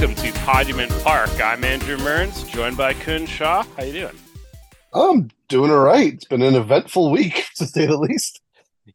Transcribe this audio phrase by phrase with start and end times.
[0.00, 1.28] Welcome to Podument Park.
[1.42, 3.64] I'm Andrew Mearns, joined by Kunj Shah.
[3.76, 4.18] How you doing?
[4.94, 6.14] I'm doing all right.
[6.14, 8.40] It's been an eventful week, to say the least.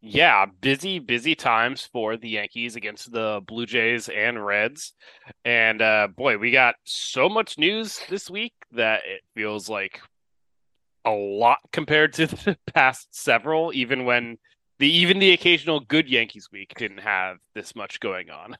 [0.01, 4.95] Yeah, busy, busy times for the Yankees against the Blue Jays and Reds.
[5.43, 10.01] And uh boy, we got so much news this week that it feels like
[11.05, 14.39] a lot compared to the past several, even when
[14.79, 18.57] the even the occasional good Yankees week didn't have this much going on.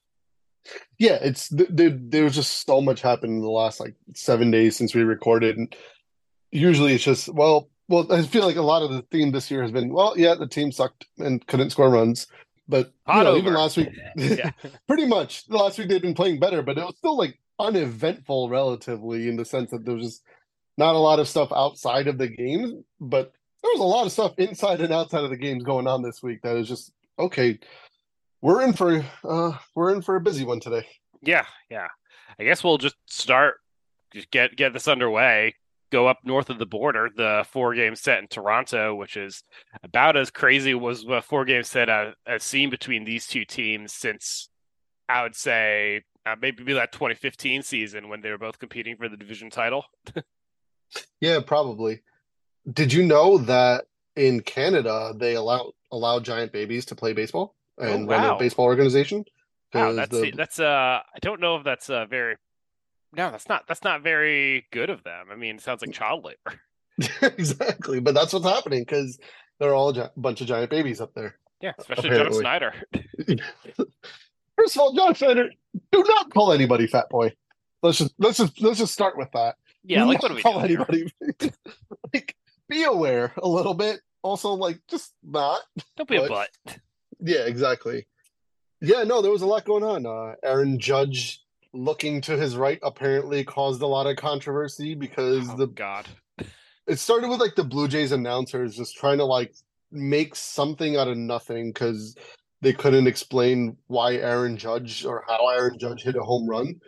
[0.97, 1.91] Yeah, it's there.
[1.91, 5.57] There was just so much happened in the last like seven days since we recorded,
[5.57, 5.75] and
[6.51, 8.11] usually it's just well, well.
[8.11, 10.47] I feel like a lot of the theme this year has been well, yeah, the
[10.47, 12.27] team sucked and couldn't score runs,
[12.67, 14.51] but you know, even last week, Yeah.
[14.87, 18.49] pretty much the last week they've been playing better, but it was still like uneventful
[18.49, 20.23] relatively in the sense that there was just
[20.77, 23.31] not a lot of stuff outside of the games, but
[23.61, 26.21] there was a lot of stuff inside and outside of the games going on this
[26.21, 27.57] week that was just okay.
[28.45, 30.85] We're in for uh we're in for a busy one today.
[31.23, 31.87] Yeah, yeah.
[32.39, 33.55] I guess we'll just start
[34.13, 35.55] just get get this underway.
[35.91, 39.41] Go up north of the border, the four game set in Toronto, which is
[39.81, 43.93] about as crazy was a four game set I- I've seen between these two teams
[43.93, 44.49] since
[45.09, 49.17] I would say uh, maybe that 2015 season when they were both competing for the
[49.17, 49.85] division title.
[51.19, 52.03] Yeah, probably.
[52.71, 53.85] Did you know that
[54.15, 58.35] in Canada they allow allow giant babies to play baseball and run wow.
[58.35, 59.25] a baseball organization?
[59.73, 62.37] Wow, that's the- that's uh I don't know if that's uh very
[63.15, 65.27] no, that's not that's not very good of them.
[65.31, 66.59] I mean, it sounds like child labor.
[67.21, 69.19] exactly, but that's what's happening because
[69.59, 71.37] they're all a gi- bunch of giant babies up there.
[71.61, 72.73] Yeah, especially John Schneider.
[74.57, 75.49] First of all, John Schneider,
[75.91, 77.33] do not call anybody fat boy.
[77.81, 79.55] Let's just let's just let's just start with that.
[79.83, 81.13] Yeah, Do like what do we call anybody
[82.13, 82.35] like
[82.67, 84.01] be aware a little bit.
[84.23, 85.61] Also, like just not.
[85.95, 86.49] Don't be a butt.
[87.19, 88.07] Yeah, exactly.
[88.81, 90.05] Yeah, no, there was a lot going on.
[90.05, 91.41] Uh, Aaron Judge
[91.73, 96.07] looking to his right apparently caused a lot of controversy because Oh the God.
[96.87, 99.53] it started with like the Blue Jays announcers just trying to like
[99.91, 102.15] make something out of nothing because
[102.61, 106.79] they couldn't explain why Aaron Judge or how Aaron Judge hit a home run.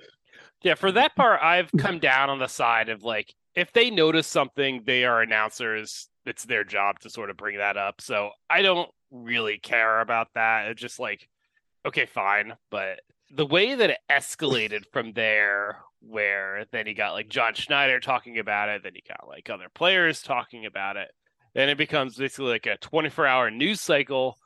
[0.63, 4.27] Yeah, for that part, I've come down on the side of like if they notice
[4.27, 6.09] something, they are announcers.
[6.27, 8.01] It's their job to sort of bring that up.
[8.01, 10.67] So I don't really care about that.
[10.67, 11.27] It's just like,
[11.85, 12.53] okay, fine.
[12.69, 13.01] But
[13.31, 18.39] the way that it escalated from there, where then he got like John Schneider talking
[18.39, 21.09] about it, then he got like other players talking about it,
[21.53, 24.37] then it becomes basically like a 24 hour news cycle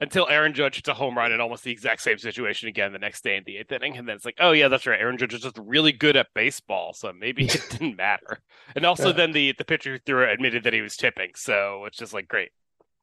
[0.00, 2.98] until Aaron Judge hits a home run in almost the exact same situation again the
[2.98, 3.96] next day in the eighth inning.
[3.96, 5.00] And then it's like, oh, yeah, that's right.
[5.00, 6.92] Aaron Judge is just really good at baseball.
[6.94, 8.38] So maybe it didn't matter.
[8.76, 9.12] And also, Yeah.
[9.14, 11.30] then the, the pitcher who threw it admitted that he was tipping.
[11.34, 12.50] So it's just like, great.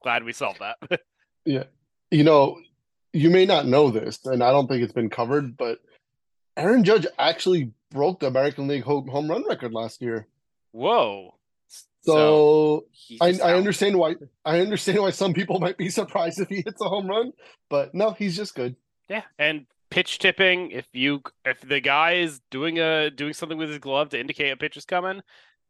[0.04, 1.02] Glad we solved that.
[1.48, 1.66] Yeah.
[2.10, 2.58] You know,
[3.14, 5.78] you may not know this, and I don't think it's been covered, but
[6.58, 10.28] Aaron Judge actually broke the American League home run record last year.
[10.72, 11.35] Whoa.
[12.06, 12.86] So,
[13.22, 16.82] I, I understand why I understand why some people might be surprised if he hits
[16.82, 17.34] a home run,
[17.70, 18.76] but no, he's just good.
[19.10, 20.72] Yeah, and pitch tipping.
[20.72, 24.52] If you if the guy is doing a doing something with his glove to indicate
[24.52, 25.22] a pitch is coming,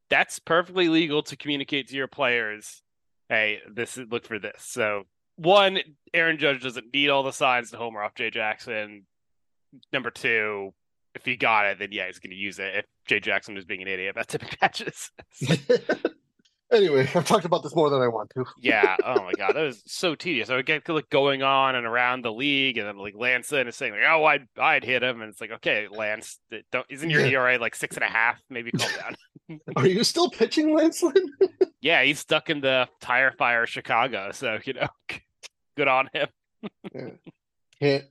[0.10, 2.82] that's perfectly legal to communicate to your players.
[3.30, 4.64] Hey, this is look for this.
[4.64, 5.04] So
[5.38, 5.80] one,
[6.14, 9.06] Aaron Judge doesn't need all the signs to homer off Jay Jackson.
[9.92, 10.74] Number two,
[11.14, 12.76] if he got it, then yeah, he's going to use it.
[12.76, 15.12] If Jay Jackson is being an idiot about tipping catches,
[16.72, 18.46] anyway, I've talked about this more than I want to.
[18.62, 18.96] yeah.
[19.04, 20.50] Oh my god, that was so tedious.
[20.50, 23.68] I would get like going on and around the league, and then like Lance Lynn
[23.68, 26.40] is saying like, "Oh, I'd I'd hit him," and it's like, okay, Lance,
[26.72, 27.40] don't isn't your Yeah.
[27.40, 28.42] ERA like six and a half?
[28.50, 29.60] Maybe calm down.
[29.76, 31.30] Are you still pitching, Lance Lynn?
[31.82, 34.88] yeah, he's stuck in the tire fire Chicago, so you know,
[35.78, 36.28] good on him.
[37.82, 38.06] Can't.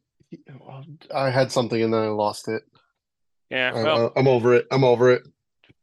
[1.15, 2.63] I had something and then I lost it.
[3.51, 4.67] Yeah, well, I, I'm over it.
[4.71, 5.23] I'm over it.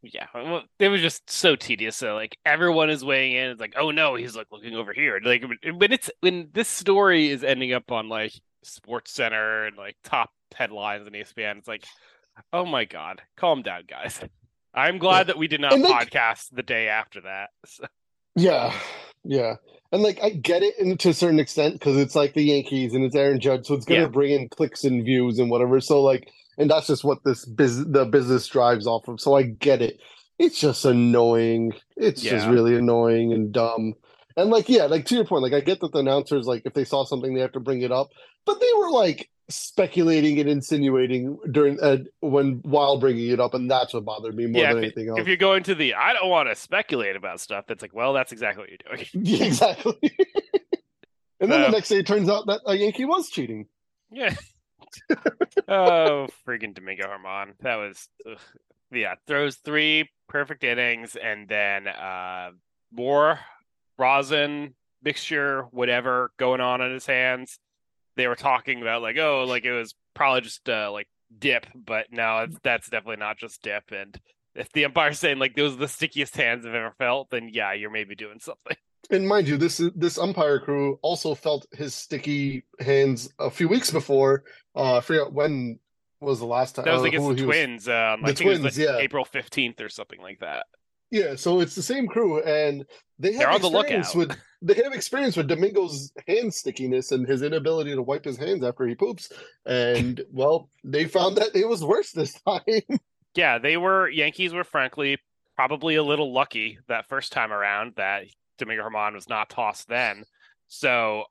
[0.03, 1.95] Yeah, well, it was just so tedious.
[1.95, 3.51] So like everyone is weighing in.
[3.51, 5.19] It's like, oh no, he's like looking over here.
[5.23, 8.33] Like when- it's when this story is ending up on like
[8.63, 11.85] Sports Center and like top headlines and E ESPN, it's like,
[12.53, 14.19] oh my god, calm down, guys.
[14.73, 17.49] I'm glad that we did not And, like- podcast the day after that.
[17.65, 17.85] So,
[18.35, 18.73] Yeah,
[19.25, 19.55] yeah,
[19.91, 22.93] and like I get it in, to a certain extent because it's like the Yankees
[22.93, 24.07] and it's Aaron Judge, so it's gonna Yeah.
[24.07, 25.79] bring in clicks and views and whatever.
[25.81, 29.19] So like, and that's just what this biz the business drives off of.
[29.19, 29.99] So I get it.
[30.39, 31.73] It's just annoying.
[31.95, 33.93] It's just really annoying and dumb.
[34.37, 36.73] And like, yeah, like to your point, like I get that the announcers, like if
[36.73, 38.09] they saw something, they have to bring it up,
[38.45, 43.69] but they were like speculating and insinuating during uh, when while bringing it up, and
[43.69, 45.19] that's what bothered me more yeah, than anything else.
[45.19, 47.65] if you're going to the, I don't want to speculate about stuff.
[47.67, 49.07] That's like, well, that's exactly what you're doing.
[49.13, 49.97] Yeah, exactly.
[51.39, 53.67] and then the next day, it turns out that a Yankee was cheating.
[54.11, 54.35] Yeah.
[55.67, 57.53] oh, freaking Domingo Germán.
[57.61, 58.37] That was, ugh.
[58.91, 62.51] yeah, throws three perfect innings and then uh
[62.91, 63.39] more
[63.97, 64.73] rosin
[65.03, 67.59] mixture, whatever going on in his hands.
[68.15, 71.07] They were talking about like, oh, like it was probably just uh like
[71.37, 73.91] dip, but no, that's definitely not just dip.
[73.91, 74.19] And
[74.55, 77.73] if the umpire's saying like those are the stickiest hands I've ever felt, then yeah,
[77.73, 78.77] you're maybe doing something.
[79.11, 83.91] And mind you, this this umpire crew also felt his sticky hands a few weeks
[83.91, 84.43] before.
[84.75, 85.79] Uh, I forget when
[86.21, 86.85] was the last time.
[86.85, 87.87] That was uh, against who the he was- Twins.
[87.89, 88.97] Um, I the think it was Twins, like yeah.
[88.97, 90.65] April fifteenth or something like that.
[91.09, 92.85] Yeah, so it's the same crew, and
[93.19, 94.29] they have the experience lookout.
[94.29, 98.63] with they have experience with Domingo's hand stickiness and his inability to wipe his hands
[98.63, 99.29] after he poops.
[99.65, 102.61] And well, they found that it was worse this time.
[103.33, 105.17] Yeah, they were Yankees were frankly
[105.55, 108.25] probably a little lucky that first time around that
[108.65, 110.23] Domingo Germán was not tossed then.
[110.67, 111.25] So,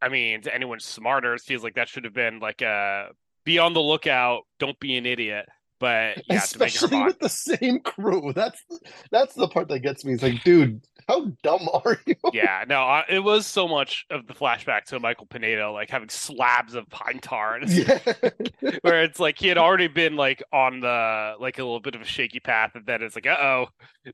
[0.00, 3.08] I mean, to anyone smarter, it feels like that should have been like a
[3.44, 5.46] be on the lookout, don't be an idiot.
[5.80, 8.32] But yeah, especially with the same crew.
[8.34, 8.62] That's
[9.10, 10.12] that's the part that gets me.
[10.12, 12.14] It's like, dude, how dumb are you?
[12.32, 16.10] Yeah, no, uh, it was so much of the flashback to Michael Pineda, like having
[16.10, 17.98] slabs of pine tar, and yeah,
[18.82, 22.02] where it's like he had already been like on the like a little bit of
[22.02, 23.66] a shaky path, and then it's like, uh oh,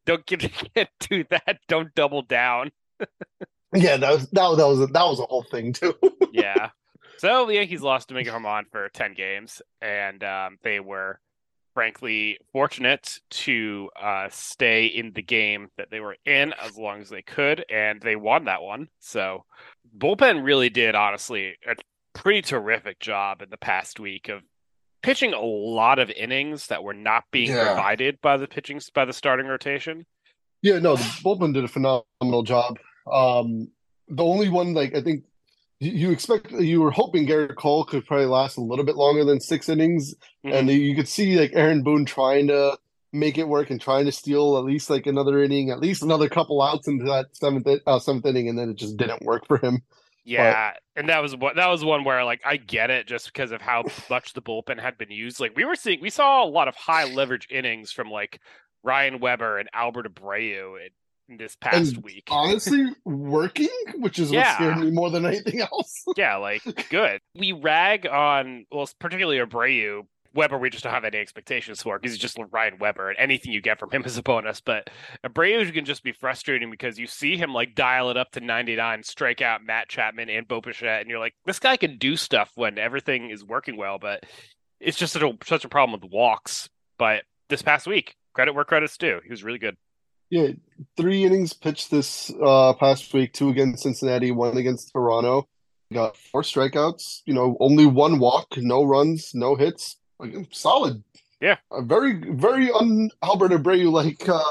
[0.06, 0.40] don't get
[0.74, 2.70] can't do that, don't double down.
[3.74, 3.96] yeah.
[3.96, 5.94] That was that, was- that was a, that was a whole thing too.
[6.32, 6.70] yeah.
[7.18, 11.18] So the Yankees lost to Domingo Germán for 10 games, and um, they were
[11.76, 17.10] frankly fortunate to uh, stay in the game that they were in as long as
[17.10, 18.88] they could, and they won that one.
[18.98, 19.44] So
[19.98, 21.76] bullpen really did, honestly, a
[22.14, 24.40] pretty terrific job in the past week of
[25.02, 27.66] pitching a lot of innings that were not being Yeah.
[27.66, 30.06] provided by the pitching by the starting rotation.
[30.62, 32.78] Yeah, no, the bullpen did a phenomenal job.
[33.12, 33.70] Um,
[34.08, 35.24] the only one, like I think
[35.80, 39.40] you, expect, you were hoping Gerrit Cole could probably last a little bit longer than
[39.40, 40.14] six innings,
[40.44, 42.78] and you could see like Aaron Boone trying to
[43.12, 46.28] make it work and trying to steal at least like another inning, at least another
[46.28, 49.58] couple outs into that seventh uh, seventh inning, and then it just didn't work for
[49.58, 49.82] him.
[50.24, 53.52] Yeah, and that was what that was one where like I get it just because
[53.52, 55.40] of how much the bullpen had been used.
[55.40, 58.40] Like we were seeing, we saw a lot of high leverage innings from like
[58.82, 60.90] Ryan Weber and Albert Abreu in
[61.28, 62.28] this past And week.
[62.30, 64.40] Honestly, working, which is Yeah.
[64.50, 66.04] what scared me more than anything else.
[66.16, 67.20] yeah, like good.
[67.34, 70.02] We rag on well, particularly Abreu.
[70.34, 73.52] Weber, we just don't have any expectations for because he's just Ryan Weber, and anything
[73.52, 74.60] you get from him is a bonus.
[74.60, 74.90] But
[75.24, 79.02] Abreu can just be frustrating because you see him like dial it up to 99,
[79.02, 82.52] strike out Matt Chapman and Bo Bichette, and you're like, this guy can do stuff
[82.54, 84.24] when everything is working well, but
[84.78, 86.68] it's just such a, such a problem with walks.
[86.98, 89.78] But this past week, credit where credit's due, he was really good.
[90.30, 90.48] Yeah,
[90.96, 95.48] three innings pitched this uh past week, two against Cincinnati, one against Toronto.
[95.92, 99.96] Got four strikeouts, you know, only one walk, no runs, no hits.
[100.18, 101.04] Like solid.
[101.40, 101.58] Yeah.
[101.70, 104.42] A very, very un Albert Abreu like uh,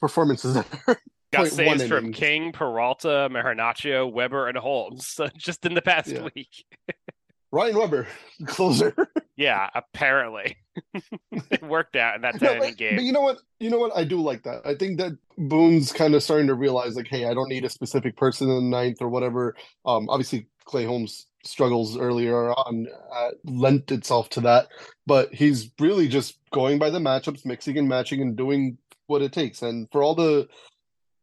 [0.00, 0.64] performances there.
[1.32, 2.16] Got 0.1 saves from innings.
[2.16, 6.28] King, Peralta, Marinaccio, Weber, and Holmes just in the past Yeah.
[6.36, 6.64] week.
[7.50, 8.06] Ryan Weber,
[8.46, 8.94] closer.
[9.36, 10.56] Yeah, apparently
[11.50, 12.96] it worked out in that No, 10 inning but, game.
[12.96, 13.38] but you know what?
[13.58, 13.96] You know what?
[13.96, 14.62] I do like that.
[14.64, 17.68] I think that Boone's kind of starting to realize, like, hey, I don't need a
[17.70, 19.56] specific person in the ninth or whatever.
[19.84, 24.68] Um, obviously, Clay Holmes struggles earlier on uh, lent itself to that,
[25.06, 29.32] but he's really just going by the matchups, mixing and matching, and doing what it
[29.32, 29.62] takes.
[29.62, 30.48] And for all the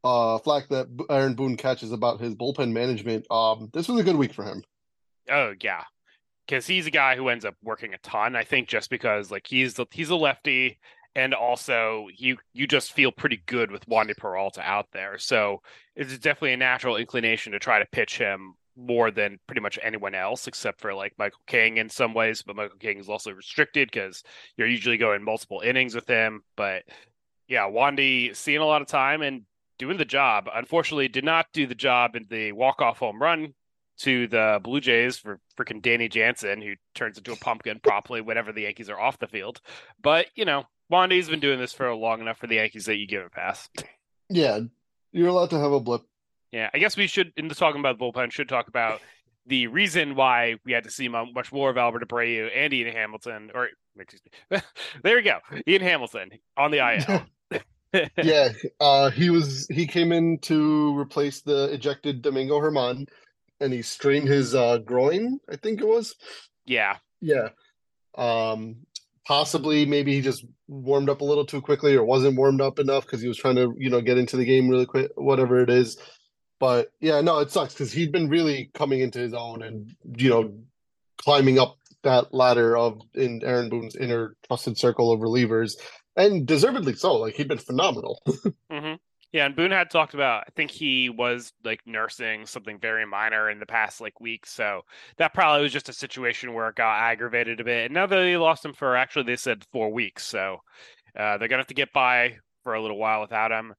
[0.04, 4.16] uh flack that Aaron Boone catches about his bullpen management, um, this was a good
[4.18, 4.64] week for him.
[5.30, 5.84] Oh yeah,
[6.52, 8.36] because he's a guy who ends up working a ton.
[8.36, 10.80] I think just because like he's the, he's a lefty,
[11.16, 15.18] and also you you just feel pretty good with Wandy Peralta out there.
[15.18, 15.62] So
[15.96, 20.14] it's definitely a natural inclination to try to pitch him more than pretty much anyone
[20.14, 22.42] else, except for like Michael King in some ways.
[22.42, 24.22] But Michael King is also restricted because
[24.58, 26.42] you're usually going multiple innings with him.
[26.58, 26.84] But
[27.48, 29.44] yeah, Wandy seeing a lot of time and
[29.80, 30.50] doing the job.
[30.54, 33.54] Unfortunately, did not do the job in the walk off home run
[34.02, 38.52] to the Blue Jays for freaking Danny Jansen, who turns into a pumpkin promptly whenever
[38.52, 39.62] the Yankees are off the field.
[40.02, 43.08] But you know, Wandy's been doing this for long enough for the Yankees that you
[43.08, 43.70] give it a pass.
[44.30, 44.60] Yeah,
[45.12, 46.02] you're allowed to have a blip.
[46.52, 49.00] Yeah, I guess we should, in the talking about the bullpen, should talk about
[49.46, 53.52] the reason why we had to see much more of Albert Abreu and Ian Hamilton,
[53.54, 54.60] or excuse me,
[55.04, 57.26] there we go, Ian Hamilton on the IL.
[58.24, 63.08] yeah, uh, he was he came in to replace the ejected Domingo Germán,
[63.62, 65.40] and he strained his uh, groin.
[65.50, 66.16] I think it was.
[66.66, 67.50] yeah, Yeah.
[68.16, 68.78] Um,
[69.26, 73.06] possibly maybe he just warmed up a little too quickly or wasn't warmed up enough
[73.06, 75.70] because he was trying to, you know, get into the game really quick, whatever it
[75.70, 75.98] is.
[76.60, 80.30] But yeah, no, it sucks because he'd been really coming into his own and, you
[80.30, 80.54] know,
[81.18, 85.74] climbing up that ladder of in Aaron Boone's inner trusted circle of relievers,
[86.16, 87.16] and deservedly so.
[87.16, 88.22] Like he'd been phenomenal.
[88.72, 88.91] hmm
[89.32, 90.44] Yeah, and Boone had talked about.
[90.46, 94.82] I think he was like nursing something very minor in the past like week, so
[95.18, 97.86] that probably was just a situation where it got aggravated a bit.
[97.86, 100.58] And now that they lost him for actually, they said four weeks, so
[101.18, 103.74] uh, they're gonna have to get by for a little while without him.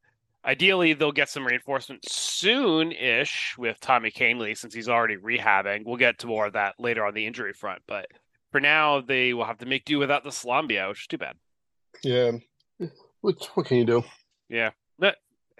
[0.44, 5.85] Ideally, they'll get some reinforcement soon-ish with Tommy Kahnle since he's already rehabbing.
[5.85, 8.06] We'll get to more of that later on the injury front, but
[8.50, 11.37] for now, they will have to make do without the Salambia, which is too bad.
[12.02, 12.32] Yeah.
[13.21, 14.02] What what can you do?
[14.49, 14.71] Yeah.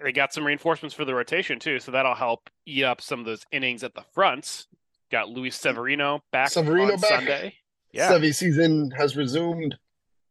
[0.01, 3.25] They got some reinforcements for the rotation too, so that'll help eat up some of
[3.25, 4.67] those innings at the fronts.
[5.11, 5.69] Got Luis mm-hmm.
[5.69, 7.09] Severino back Severino on back.
[7.09, 7.55] Sunday.
[7.91, 8.11] Yeah.
[8.11, 9.77] Sevy season has resumed.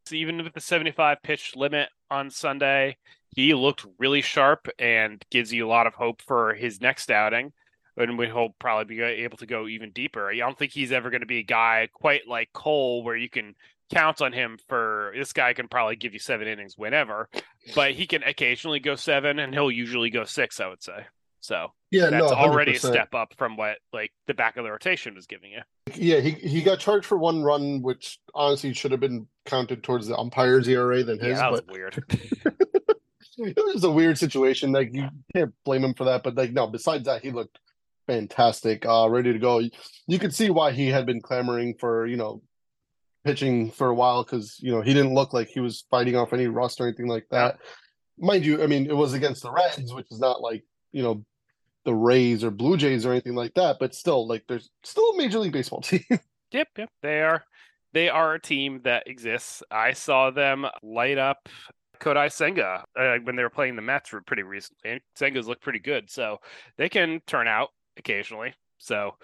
[0.06, 2.96] So even with the 75 pitch limit on Sunday,
[3.34, 7.52] he looked really sharp and gives you a lot of hope for his next outing.
[7.96, 10.30] And we hope probably be able to go even deeper.
[10.30, 13.28] I don't think he's ever going to be a guy quite like Cole where you
[13.28, 13.54] can
[13.92, 17.28] count on him for this guy can probably give you seven innings whenever,
[17.74, 21.06] but he can occasionally go seven and he'll usually go six, I would say.
[21.40, 24.70] So Yeah, that's no, already a step up from what like the back of the
[24.70, 25.60] rotation was giving you.
[25.94, 30.06] Yeah, he he got charged for one run, which honestly should have been counted towards
[30.06, 31.38] the umpire's ERA than Yeah, his.
[31.38, 32.04] that was but weird.
[33.38, 34.72] it was a weird situation.
[34.72, 36.22] Like you can't blame him for that.
[36.22, 37.58] But like no, besides that, he looked
[38.06, 39.60] fantastic, uh, ready to go.
[40.06, 42.42] You could see why he had been clamoring for you know
[43.24, 46.32] pitching for a while because you know he didn't look like he was fighting off
[46.32, 47.58] any rust or anything like that.
[48.18, 51.24] Mind you, I mean it was against the Reds, which is not like you know
[51.84, 55.16] the Rays or Blue Jays or anything like that, but still like there's still a
[55.16, 56.04] Major League Baseball team.
[56.52, 56.90] Yep, yep.
[57.02, 57.44] They are
[57.92, 59.62] they are a team that exists.
[59.70, 61.48] I saw them light up
[62.00, 64.90] Kodai Senga uh, when they were playing the Mets pretty recently.
[64.92, 66.38] And Senga's looked pretty good, so
[66.76, 68.54] they can turn out occasionally.
[68.78, 69.16] So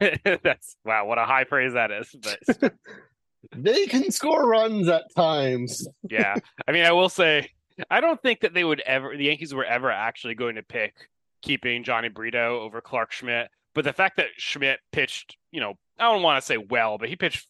[0.42, 2.14] that's wow, what a high praise that is.
[2.14, 2.72] But
[3.56, 5.86] they can score runs at times.
[6.08, 6.36] yeah,
[6.66, 7.50] I mean, I will say,
[7.90, 11.08] I don't think that they would ever, the Yankees were ever actually going to pick
[11.42, 13.50] keeping Jhony Brito over Clarke Schmidt.
[13.74, 17.08] But the fact that Schmidt pitched, you know, I don't want to say well, but
[17.08, 17.46] he pitched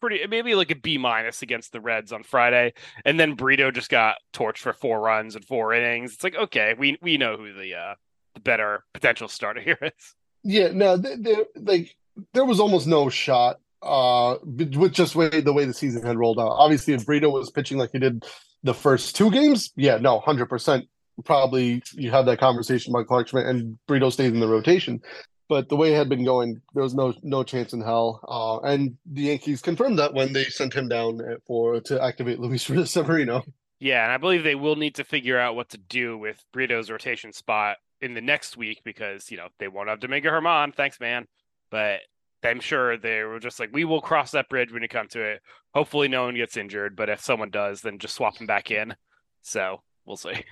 [0.00, 2.72] pretty, maybe like a B minus against the Reds on Friday,
[3.04, 6.14] and then Brito just got torched for four runs and four innings.
[6.14, 7.94] It's like okay, we we know who the uh,
[8.34, 10.14] the better potential starter here is.
[10.42, 11.96] Yeah, no, they, like
[12.32, 16.38] there was almost no shot uh with just way the way the season had rolled
[16.38, 16.50] out.
[16.50, 18.24] Obviously, if Brito was pitching like he did
[18.62, 20.86] the first two games, yeah, no, hundred percent.
[21.24, 25.00] Probably you have that conversation about Clarke Schmidt and Brito stays in the rotation.
[25.48, 28.20] But the way it had been going, there was no no chance in hell.
[28.26, 32.62] Uh, and the Yankees confirmed that when they sent him down for to activate Luis
[32.90, 33.42] Severino.
[33.80, 36.90] Yeah, and I believe they will need to figure out what to do with Brito's
[36.90, 40.74] rotation spot in the next week because you know they won't have Domingo Germán.
[40.74, 41.26] Thanks, man.
[41.70, 42.00] But
[42.44, 45.22] I'm sure they were just like, we will cross that bridge when you come to
[45.22, 45.40] it.
[45.74, 48.94] Hopefully, no one gets injured, but if someone does, then just swap them back in.
[49.42, 50.44] So we'll see.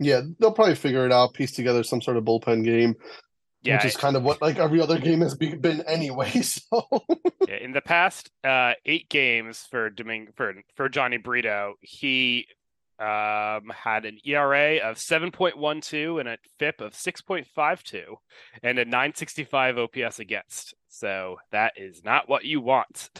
[0.00, 2.94] Yeah, they'll probably figure it out, piece together some sort of bullpen game,
[3.62, 6.30] Yeah, which is kind of what like every other game has been anyway.
[6.42, 6.88] So
[7.48, 12.46] Yeah, in the past uh, eight games for Domingue for for Jhony Brito, he
[12.98, 17.46] um, had an ERA of seven point one two and a FIP of six point
[17.54, 18.16] five two,
[18.62, 20.74] and a nine sixty five OPS against.
[20.88, 23.10] So that is not what you want.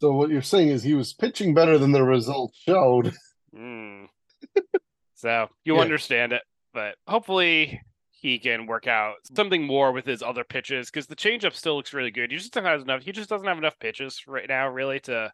[0.00, 3.12] So what you're saying is he was pitching better than the results showed.
[3.54, 4.06] Mm.
[5.14, 5.80] so you Yeah.
[5.82, 6.42] understand it,
[6.72, 7.80] but hopefully
[8.10, 11.92] he can work out something more with his other pitches because the changeup still looks
[11.92, 12.30] really good.
[12.30, 13.02] He just doesn't have enough.
[13.02, 15.32] He just doesn't have enough pitches right now, really, to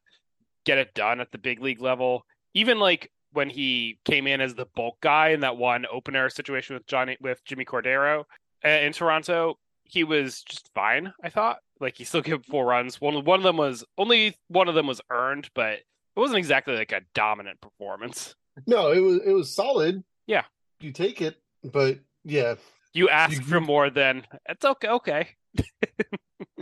[0.65, 2.25] get it done at the big league level.
[2.55, 6.75] Even like when he came in as the bulk guy in that one opener situation
[6.75, 8.25] with Johnny with Jimmy Cordero
[8.65, 11.13] uh, in Toronto, he was just fine.
[11.23, 13.01] I thought like he still gave four runs.
[13.01, 15.85] One one of them was only one of them was earned, but it
[16.17, 18.35] wasn't exactly like a dominant performance.
[18.67, 20.03] No, it was it was solid.
[20.27, 20.45] Yeah.
[20.81, 22.55] you take it, but yeah,
[22.95, 24.89] You ask for more than it's okay.
[24.89, 25.29] Okay,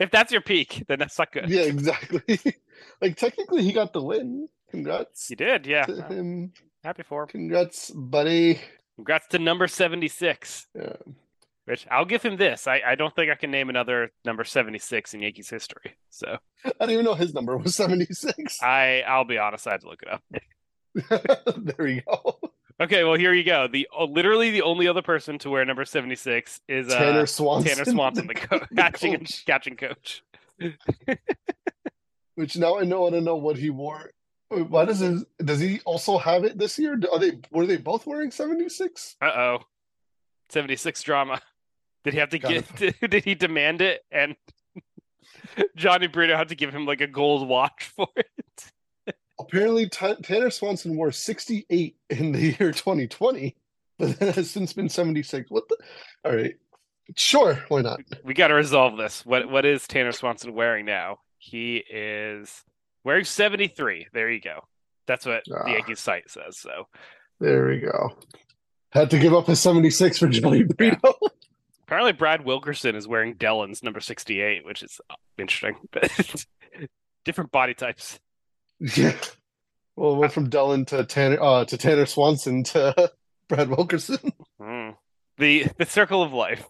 [0.00, 1.48] if that's your peak, then that's not good.
[1.48, 2.38] yeah, exactly.
[3.00, 4.48] like technically, he got the win.
[4.70, 5.86] Congrats You did, yeah.
[6.84, 7.28] Happy for him.
[7.28, 8.60] Congrats, buddy.
[8.96, 10.66] Congrats to number seventy-six.
[10.74, 10.96] Yeah.
[11.64, 12.66] Which I'll give him this.
[12.66, 15.96] I, I don't think I can name another number seventy-six in Yankees history.
[16.10, 18.62] So I didn't even know his number was seventy six.
[18.62, 19.66] I I'll be honest.
[19.66, 20.22] I had to look it up.
[21.76, 22.38] there you go.
[22.80, 23.66] Okay, well here you go.
[23.66, 27.70] The oh, literally the only other person to wear number seventy-six is uh, Tanner Swanson.
[27.70, 29.44] Tanner Swanson, the, co- the catching coach.
[29.46, 30.22] catching coach.
[32.36, 34.12] Which now I know I don't know what he wore.
[34.50, 36.98] Wait, Why does his does he also have it this year?
[37.12, 39.16] Are they were they both wearing seventy six?
[39.20, 39.58] Uh oh.
[40.50, 41.40] 76 drama.
[42.04, 42.64] Did he have to get
[43.10, 44.34] did he demand it and
[45.76, 49.16] Jhony Brito had to give him like a gold watch for it?
[49.40, 53.56] Apparently, Ta Tanner Swanson wore sixty eight in the year twenty twenty,
[53.98, 55.48] but then has since been seventy six.
[55.48, 55.76] What the?
[56.24, 56.56] All right,
[57.14, 58.00] sure, why not?
[58.24, 59.24] We got to resolve this.
[59.24, 61.20] What what is Tanner Swanson wearing now?
[61.38, 62.64] He is
[63.04, 64.06] wearing 73.
[64.12, 64.60] There you go.
[65.06, 65.64] That's what Ah.
[65.64, 66.58] the Yankees site says.
[66.58, 66.86] So
[67.40, 68.16] There we go.
[68.92, 71.14] Had to give up his seventy six for Jhony Brito.
[71.82, 75.00] apparently Brad Wilkerson is wearing Dellin's number 68, which is
[75.38, 75.76] interesting.
[75.92, 76.10] But
[77.24, 78.18] different body types.
[78.80, 79.16] Yeah.
[79.96, 83.10] Well, it went from Dellin to Tanner uh, to Tanner Swanson to
[83.48, 84.32] Brad Wilkerson.
[84.60, 84.90] Hmm.
[85.38, 86.64] The the circle of life.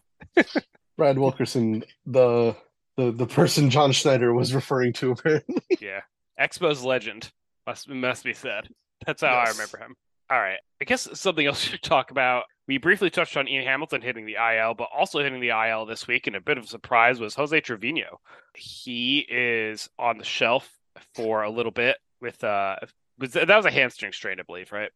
[0.96, 2.56] Brad Wilkerson, the
[2.96, 5.62] the the person John Schneider was referring to apparently.
[5.80, 6.00] Yeah.
[6.40, 7.30] Expos legend.
[7.66, 8.68] Must must be said.
[9.06, 9.94] That's how I remember him.
[10.30, 10.58] All right.
[10.80, 12.44] I guess something else to talk about.
[12.66, 16.06] We briefly touched on Ian Hamilton hitting the IL, but also hitting the IL this
[16.06, 18.20] week, and a bit of a surprise was Jose Trevino.
[18.54, 20.70] He is on the shelf
[21.14, 22.76] for a little bit with uh
[23.18, 24.90] was that was a hamstring strain, I believe, right?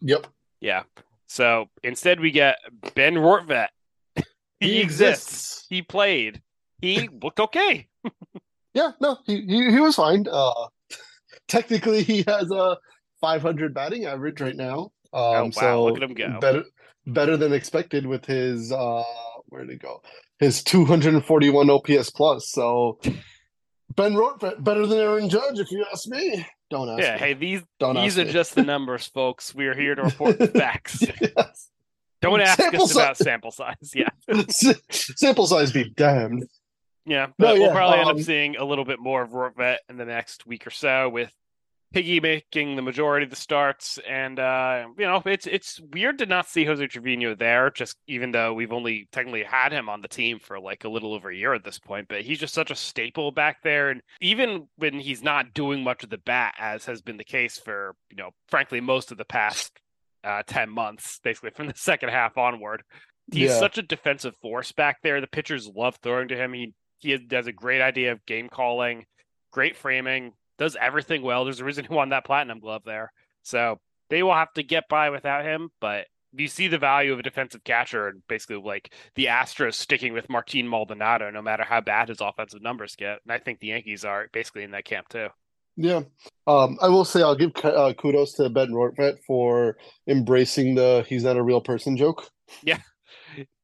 [0.00, 0.26] Yep.
[0.60, 0.84] Yeah.
[1.26, 2.58] So instead we get
[2.94, 3.68] Ben Rortvedt.
[4.60, 5.66] he, exists.
[5.68, 6.42] He played.
[6.80, 7.88] He looked okay.
[8.74, 10.26] Yeah, no, he, he he was fine.
[10.30, 10.68] Uh
[11.48, 12.76] technically he has a
[13.20, 14.90] 500 batting average right now.
[15.12, 16.38] Um Oh, wow, so look at him go.
[16.40, 16.64] better
[17.06, 19.02] better than expected with his uh
[19.46, 20.02] where did it go?
[20.38, 22.50] His 241 OPS plus.
[22.50, 23.00] So
[23.96, 26.46] Ben Rortvedt better than Aaron Judge if you ask me.
[26.70, 27.18] Don't ask Yeah, me.
[27.18, 28.32] hey, these Don't these are me.
[28.32, 29.54] just the numbers, folks.
[29.54, 31.02] We are here to report the facts.
[31.02, 31.70] Yes.
[32.20, 33.92] Don't ask Sample us about sample size.
[33.94, 34.08] Yeah.
[34.90, 36.44] Sample size be damned.
[37.06, 37.26] Yeah.
[37.26, 39.76] No, But we'll yeah, probably end um, up seeing a little bit more of Rortvedt
[39.88, 41.32] in the next week or so with
[41.92, 43.98] Piggy making the majority of the starts.
[44.06, 48.32] And uh, you know, it's it's weird to not see Jose Trevino there, just even
[48.32, 51.36] though we've only technically had him on the team for like a little over a
[51.36, 53.88] year at this point, but he's just such a staple back there.
[53.90, 57.58] And even when he's not doing much of the bat, as has been the case
[57.58, 59.72] for, you know, frankly, most of the past
[60.24, 62.82] uh, 10 months, basically from the second half onward.
[63.32, 63.58] He's Yeah.
[63.58, 65.20] such a defensive force back there.
[65.20, 66.52] The pitchers love throwing to him.
[66.52, 69.04] He he has a great idea of game calling,
[69.52, 71.44] great framing, does everything well.
[71.44, 73.12] There's a reason he won that platinum glove there.
[73.42, 73.78] So
[74.10, 77.22] they will have to get by without him, but you see the value of a
[77.22, 82.08] defensive catcher and basically like the Astros sticking with Martin Maldonado no matter how bad
[82.08, 83.20] his offensive numbers get.
[83.24, 85.28] And I think the Yankees are basically in that camp too.
[85.76, 86.02] Yeah.
[86.46, 91.24] Um, I will say I'll give uh, kudos to Ben Rortvedt for embracing the he's
[91.24, 92.28] not a real person joke.
[92.62, 92.78] Yeah.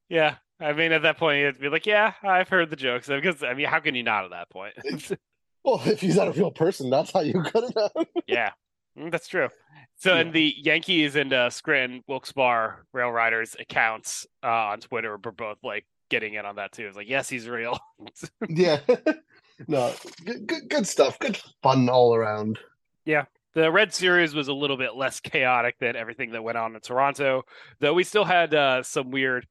[0.07, 0.35] Yeah.
[0.59, 3.07] I mean, at that point, you'd be like, yeah, I've heard the jokes.
[3.07, 4.73] Because, I mean, how can you not at that point?
[5.65, 8.07] Well, if he's not a real person, that's how you cut it out.
[8.27, 8.51] Yeah,
[8.97, 9.49] Mm, that's true.
[9.97, 10.21] So, Yeah.
[10.21, 15.31] in the Yankees and uh, Scranton Wilkes Barre Rail Riders accounts uh, on Twitter were
[15.31, 16.87] both like getting in on that too.
[16.87, 17.77] It's like, yes, he's real.
[18.49, 18.79] yeah.
[19.67, 21.17] no, good, good, good stuff.
[21.19, 22.59] Good fun all around.
[23.05, 23.25] Yeah.
[23.53, 26.81] The Red Series was a little bit less chaotic than everything that went on in
[26.81, 27.43] Toronto,
[27.79, 29.47] though we still had uh, some weird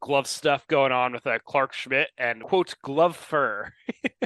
[0.00, 3.72] glove stuff going on with uh, Clarke Schmidt and quote glove fur.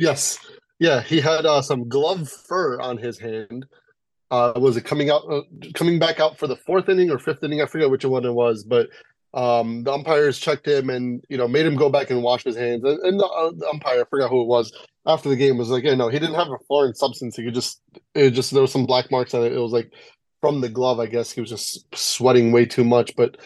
[0.00, 0.38] Yes.
[0.78, 3.66] Yeah, he had uh, some glove fur on his hand.
[4.30, 5.42] Uh, was it coming out, uh,
[5.74, 7.60] coming back out for the fourth inning or fifth inning?
[7.60, 8.88] I forget which one it was, but
[9.34, 12.56] um, the umpires checked him and you know made him go back and wash his
[12.56, 12.82] hands.
[12.82, 14.72] And, and the, uh, the umpire, I forgot who it was,
[15.06, 17.36] after the game was like, "Yeah, no, he didn't have a foreign substance.
[17.36, 17.82] He could just,
[18.14, 19.52] it just there was some black marks on it.
[19.52, 19.92] It was like
[20.40, 20.98] from the glove.
[20.98, 23.14] I guess he was just sweating way too much.
[23.16, 23.36] But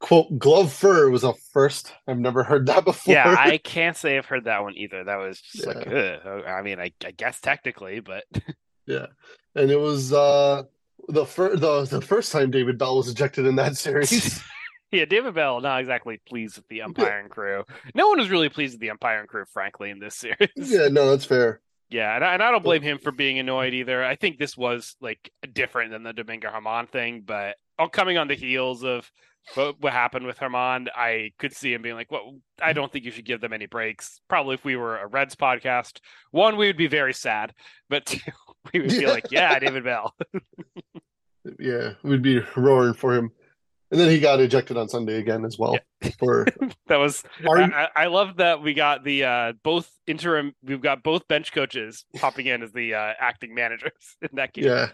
[0.00, 1.92] quote glove fur was a first.
[2.08, 3.14] I've never heard that before.
[3.14, 5.04] Yeah, I can't say I've heard that one either.
[5.04, 6.44] That was just like, ugh.
[6.46, 8.24] I mean, I, I guess technically, but
[8.86, 9.06] Yeah,
[9.54, 10.64] and it was uh
[11.08, 14.42] the first the the first time David Bell was ejected in that series.
[14.90, 17.64] yeah, David Bell not exactly pleased with the umpiring crew.
[17.94, 20.48] No one was really pleased with the umpiring crew, frankly, in this series.
[20.56, 21.60] yeah, no, that's fair.
[21.88, 24.04] Yeah, and I, and I don't blame him for being annoyed either.
[24.04, 28.28] I think this was like different than the Domingo Germán thing, but all coming on
[28.28, 29.10] the heels of
[29.54, 33.04] what, what happened with Germán, I could see him being like, "Well, I don't think
[33.04, 36.00] you should give them any breaks." Probably if we were a Reds podcast,
[36.30, 37.52] one we would be very sad,
[37.88, 38.20] but two,
[38.72, 39.08] we would be Yeah.
[39.10, 40.14] like, "Yeah, David Bell."
[41.58, 43.30] Yeah, we'd be roaring for him.
[43.90, 45.76] And then he got ejected on Sunday again as well
[46.18, 46.46] for
[46.86, 47.24] that was.
[47.48, 50.54] Are- I I love that we got the uh both interim.
[50.62, 54.66] We've got both bench coaches popping in as the uh, acting managers in that game.
[54.66, 54.88] yeah.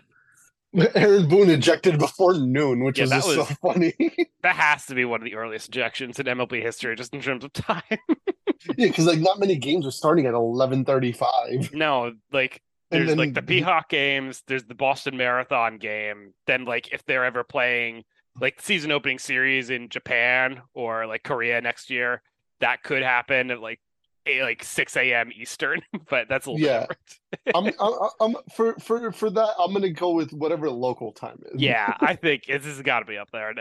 [0.94, 3.94] Aaron Boone ejected before noon, which Yeah, was that just so funny.
[4.42, 7.42] That has to be one of the earliest ejections in MLB history, just in terms
[7.42, 7.82] of time.
[7.88, 11.72] yeah, because like not many games are starting at eleven thirty-five.
[11.72, 16.32] No, like there's like the then- Peacock games, there's the Boston Marathon game.
[16.46, 18.04] Then like if they're ever playing
[18.40, 22.22] like season opening series in Japan or like Korea next year,
[22.60, 23.80] that could happen at like
[24.26, 25.30] a, like six a.m.
[25.34, 25.80] Eastern.
[26.10, 26.86] but that's a little Yeah.
[26.86, 27.54] different.
[27.54, 29.54] I'm, I'm, I'm for for for that.
[29.58, 31.60] I'm gonna go with whatever local time is.
[31.60, 33.54] Yeah, I think this has got to be up there.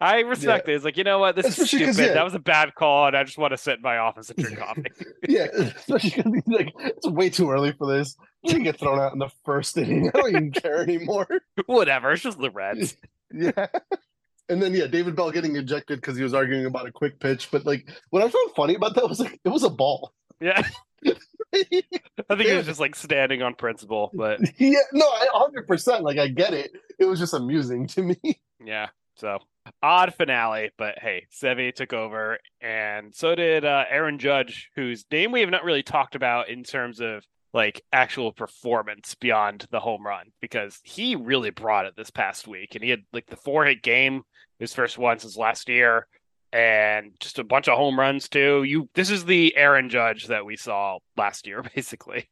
[0.00, 0.74] I respect it.
[0.74, 2.08] It's like you know what, this Especially is stupid.
[2.10, 2.14] yeah.
[2.14, 4.38] That was a bad call, and I just want to sit in my office and
[4.38, 4.84] drink coffee.
[5.28, 5.46] yeah.
[5.52, 8.16] Especially 'cause he's like it's way too early for this.
[8.42, 10.08] You can get thrown out in the first inning.
[10.14, 11.26] I don't even care anymore.
[11.66, 12.96] Whatever, it's just the Reds.
[13.34, 13.66] Yeah.
[14.50, 17.50] And then yeah, David Bell getting ejected because he was arguing about a quick pitch.
[17.50, 20.12] But like what I found funny about that was like it was a ball.
[20.40, 20.62] Yeah,
[21.04, 26.18] I think he was just like standing on principle, but yeah, no, hundred percent like
[26.18, 26.72] I get it.
[26.98, 28.16] It was just amusing to me.
[28.64, 28.88] yeah.
[29.16, 29.38] So
[29.82, 35.32] odd finale, but hey, Sevy took over, and so did uh, Aaron Judge, whose name
[35.32, 40.06] we have not really talked about in terms of like actual performance beyond the home
[40.06, 43.64] run, because he really brought it this past week, and he had like the four
[43.64, 44.22] hit game,
[44.60, 46.06] his first one since last year,
[46.52, 48.62] and just a bunch of home runs too.
[48.62, 52.28] You, this is the Aaron Judge that we saw last year, basically.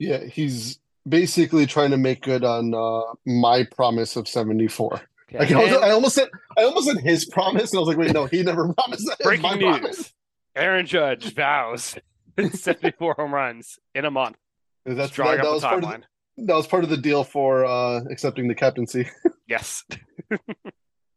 [0.00, 5.00] Yeah, he's basically trying to make good on uh, my promise of seventy four.
[5.32, 7.98] Like, I, was- I almost said I almost said his promise, and I was like,
[7.98, 9.18] wait, no, he never promised that.
[9.20, 10.12] Breaking my news: promise.
[10.56, 11.96] Aaron Judge vows
[12.52, 14.36] 74 home runs in a month.
[14.84, 16.02] That's That's that, drawing that up was the part of timeline.
[16.36, 19.08] the, that was part of the deal for uh, accepting the captaincy.
[19.46, 19.84] Yes.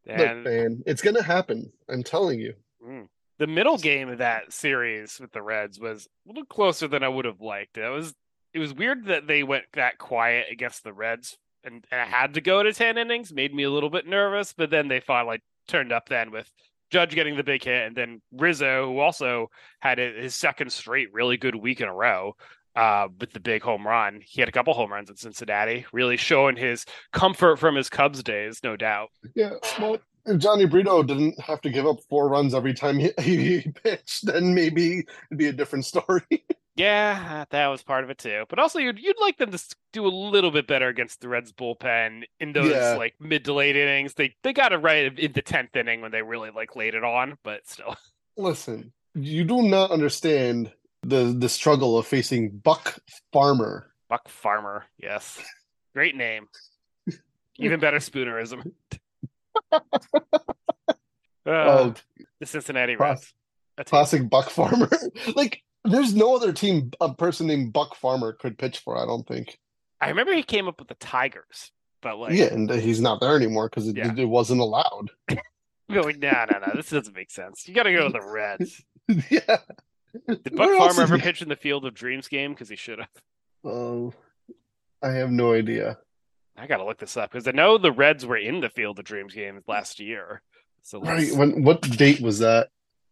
[0.08, 1.72] Look, man, it's gonna happen.
[1.90, 2.54] I'm telling you.
[2.86, 3.08] mm,
[3.40, 7.10] the middle game of that series with the Reds was a little closer than I
[7.10, 7.78] would have liked.
[7.78, 8.14] It was
[8.54, 12.34] it was weird that they went that quiet against the Reds and, and it had
[12.34, 15.42] to go to 10 innings, made me a little bit nervous, but then they finally
[15.68, 16.52] turned up then with
[16.92, 21.38] Judge getting the big hit and then Rizzo, who also had his second straight really
[21.38, 22.36] good week in a row.
[22.76, 26.18] Uh, with the big home run, he had a couple home runs in Cincinnati, really
[26.18, 29.10] showing his comfort from his Cubs days, no doubt.
[29.36, 33.12] Yeah, well, if Jhony Brito didn't have to give up four runs every time he,
[33.22, 36.24] he pitched, then maybe it'd be a different story.
[36.76, 38.46] Yeah, that was part of it too.
[38.50, 41.54] But also, you'd you'd like them to do a little bit better against the Reds
[41.54, 42.96] bullpen in those Yeah.
[42.98, 44.16] like mid to late innings.
[44.16, 47.04] They they got it right in the tenth inning when they really like laid it
[47.04, 47.96] on, but still.
[48.38, 50.72] Listen, you do not understand
[51.04, 53.00] the the struggle of facing Buck
[53.32, 53.92] Farmer.
[54.10, 55.40] Buck Farmer, yes,
[55.94, 56.48] great name.
[57.58, 58.72] Even better spoonerism.
[61.46, 61.94] Uh, Oh,
[62.40, 63.34] the Cincinnati Reds.
[63.86, 64.90] Classic Buck Farmer.
[65.36, 68.98] like, there's no other team a person named Buck Farmer could pitch for.
[68.98, 69.60] I don't think.
[70.00, 73.36] I remember he came up with the Tigers, but like, yeah, and he's not there
[73.36, 74.14] anymore because it, Yeah.
[74.16, 75.10] it wasn't allowed.
[75.90, 77.68] you're like, no, no, no, this doesn't make sense.
[77.68, 78.82] You got to go to the Reds.
[79.30, 79.58] yeah.
[80.28, 82.54] Did Buck Farmer ever he- pitch in the Field of Dreams game?
[82.54, 83.08] Because he should have.
[83.64, 84.14] Oh,
[85.02, 85.98] I have no idea.
[86.58, 89.06] I gotta look this up because I know the Reds were in the Field of
[89.06, 90.42] Dreams game last year.
[90.84, 91.20] So Right.
[91.20, 92.70] let's- When what date was that?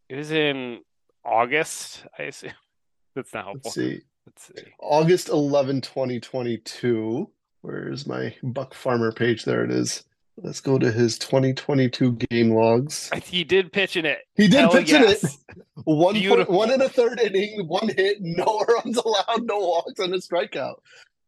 [0.10, 0.82] It was in
[1.26, 2.52] August, I assume.
[3.16, 3.62] That's not helpful.
[3.70, 4.02] Let's see.
[4.26, 4.72] Let's see.
[4.80, 7.32] August 11, 2022.
[7.62, 9.44] Where's my Buck Farmer page?
[9.46, 10.04] There it is.
[10.38, 13.10] Let's go to his 2022 game logs.
[13.26, 14.20] He did pitch in it.
[14.36, 15.24] He did Hell pitch in it.
[15.84, 20.13] One point, one and a third inning, one hit, no runs allowed, no walks, and
[20.13, 20.76] a strikeout.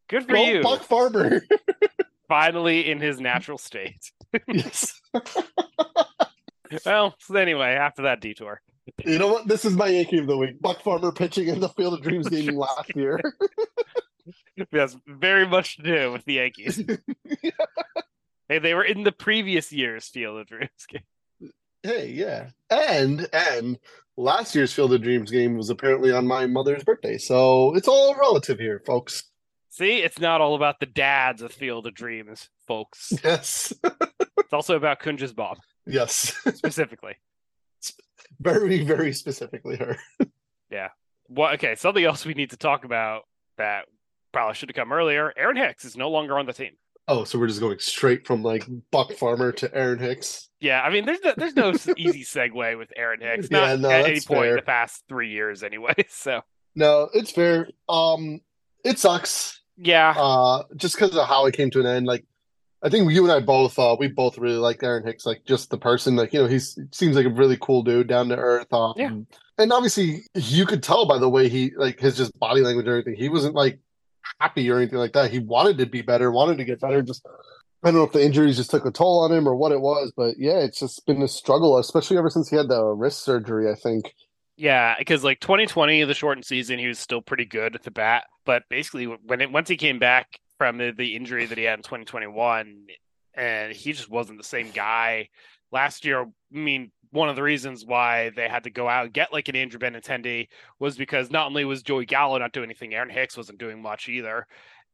[0.07, 0.61] Good for Go you.
[0.61, 1.41] Buck Farmer.
[2.27, 4.11] Finally in his natural state.
[4.47, 5.01] yes.
[6.85, 8.61] Well, so anyway, after that detour.
[9.05, 9.47] You know what?
[9.47, 10.61] This is my Yankee of the week.
[10.61, 13.19] Buck Farmer pitching in the Field of Dreams game last year.
[14.71, 16.83] Has very much to do with the Yankees.
[18.53, 21.01] Hey, they were in the previous year's Field of Dreams game.
[21.81, 22.49] hey, yeah.
[22.69, 23.79] And and
[24.15, 27.17] last year's Field of Dreams game was apparently on my mother's birthday.
[27.17, 29.23] So it's all relative here, folks.
[29.71, 33.11] See, it's not all about the dads of Field of Dreams, folks.
[33.23, 33.73] Yes.
[33.83, 36.35] It's also about Kunja's Bob, yes.
[36.53, 37.15] specifically.
[38.39, 39.97] very, very specifically her.
[40.69, 40.89] Yeah.
[41.25, 41.55] What?
[41.55, 43.23] Okay, something else we need to talk about
[43.57, 43.85] that
[44.31, 45.33] probably should have come earlier.
[45.35, 46.73] Aaron Hicks is no longer on the team.
[47.07, 50.49] Oh, so we're just going straight from like Buck Farmer to Aaron Hicks.
[50.61, 53.51] Yeah, I mean, there's no, there's no easy segue with Aaron Hicks.
[53.51, 54.55] Not Yeah, no, at any point in fair.
[54.55, 55.93] the past three years, anyway.
[56.09, 56.41] So
[56.75, 57.67] No, it's fair.
[57.89, 58.39] Um,
[58.85, 59.61] it sucks.
[59.77, 62.05] yeah, Uh, just because of how it came to an end.
[62.05, 62.25] Like,
[62.81, 65.25] I think you and I both, uh, we both really like Aaron Hicks.
[65.25, 66.15] Like, just the person.
[66.15, 68.71] Like, you know, he's seems like a really cool dude, down to earth.
[68.73, 69.11] Um, Yeah.
[69.59, 72.91] And obviously, you could tell by the way he like his just body language and
[72.97, 73.15] everything.
[73.15, 73.79] He wasn't like
[74.39, 75.31] happy or anything like that.
[75.31, 77.01] He wanted to be better, wanted to get better.
[77.01, 77.25] Just
[77.83, 79.81] I don't know if the injuries just took a toll on him or what it
[79.81, 83.23] was, but yeah, it's just been a struggle, especially ever since he had the wrist
[83.23, 83.69] surgery.
[83.69, 84.13] I think.
[84.57, 88.25] yeah, because like 2020, the shortened season, he was still pretty good at the bat,
[88.45, 91.79] but basically when it once he came back from the, the injury that he had
[91.79, 92.85] in 2021,
[93.33, 95.29] and he just wasn't the same guy.
[95.71, 99.13] Last year, I mean, one of the reasons why they had to go out and
[99.13, 100.47] get like an Andrew Benintendi
[100.79, 104.09] was because not only was Joey Gallo not doing anything, Aaron Hicks wasn't doing much
[104.09, 104.47] either,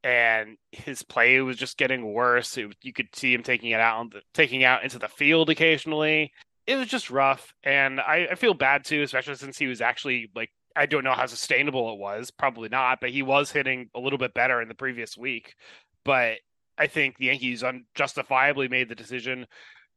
[0.03, 2.57] and his play was just getting worse.
[2.57, 6.31] It, you could see him taking it out, the, taking out into the field occasionally.
[6.67, 10.29] It was just rough, and I, I feel bad too, especially since he was actually
[10.35, 13.99] like I don't know how sustainable it was, probably not, but he was hitting a
[13.99, 15.55] little bit better in the previous week.
[16.05, 16.37] But
[16.77, 19.47] I think the Yankees unjustifiably made the decision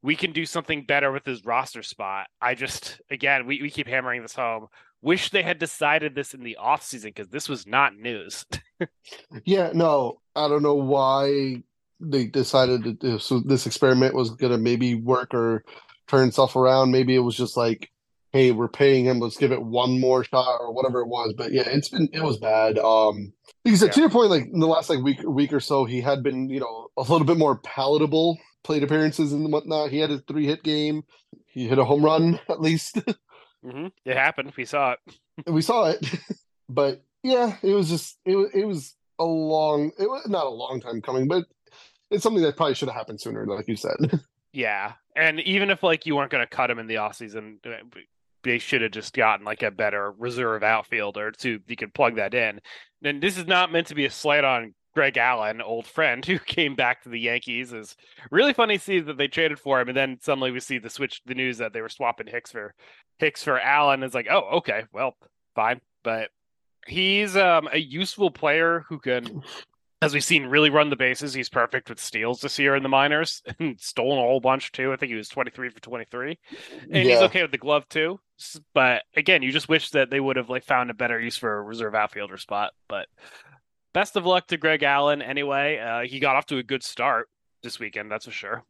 [0.03, 2.27] we can do something better with his roster spot.
[2.41, 4.67] I just, again, we, we keep hammering this home.
[5.01, 8.45] Wish they had decided this in the offseason because this was not news.
[9.45, 11.63] Yeah, no, I don't know why
[12.01, 15.65] they decided that this, this experiment was gonna maybe work or
[16.09, 16.91] turn itself around.
[16.91, 17.93] Maybe it was just like,
[18.33, 21.33] hey, we're paying him, let's give it one more shot or whatever it was.
[21.39, 22.77] But yeah, it's been it was bad.
[22.79, 23.33] Um,
[23.65, 26.01] you said, to your point, like in the last like week week or so, he
[26.01, 29.91] had been you know a little bit more palatable plate appearances and whatnot.
[29.91, 31.05] He had a three hit game.
[31.47, 32.99] He hit a home run at least.
[33.65, 34.53] hmm It happened.
[34.57, 34.99] We saw it.
[35.47, 36.05] we saw it
[36.69, 40.81] but yeah it was just it, it was a long it was not a long
[40.81, 41.45] time coming but
[42.11, 43.97] it's something that probably should have happened sooner like you said
[44.53, 44.93] Yeah.
[45.17, 47.57] And even if like you weren't going to cut him in the offseason,
[48.45, 52.35] they should have just gotten like a better reserve outfielder to you could plug that
[52.35, 52.61] in.
[53.03, 56.39] And this is not meant to be a slight on Greg Allen, old friend who
[56.39, 57.73] came back to the Yankees.
[57.73, 57.97] Is
[58.31, 60.91] really funny to see that they traded for him, and then suddenly we see the
[60.91, 62.75] switch, the news that they were swapping Hicks for
[63.19, 64.03] Hicks for Allen.
[64.03, 65.17] It's like, oh, okay, well,
[65.55, 66.31] fine, but
[66.87, 69.43] he's um, a useful player who can
[70.03, 71.33] as we've seen, really run the bases.
[71.33, 74.93] He's perfect with steals this year in the minors and stolen a whole bunch too.
[74.93, 76.39] I think he was 23 for 23.
[76.91, 78.19] And he's okay with the glove too.
[78.75, 81.57] But again, you just wish that they would have like found a better use for
[81.57, 82.73] a reserve outfielder spot.
[82.89, 83.07] But
[83.93, 85.79] best of luck to Greg Allen anyway.
[85.79, 87.29] Uh, he got off to a good start
[87.63, 88.65] this weekend, that's for sure.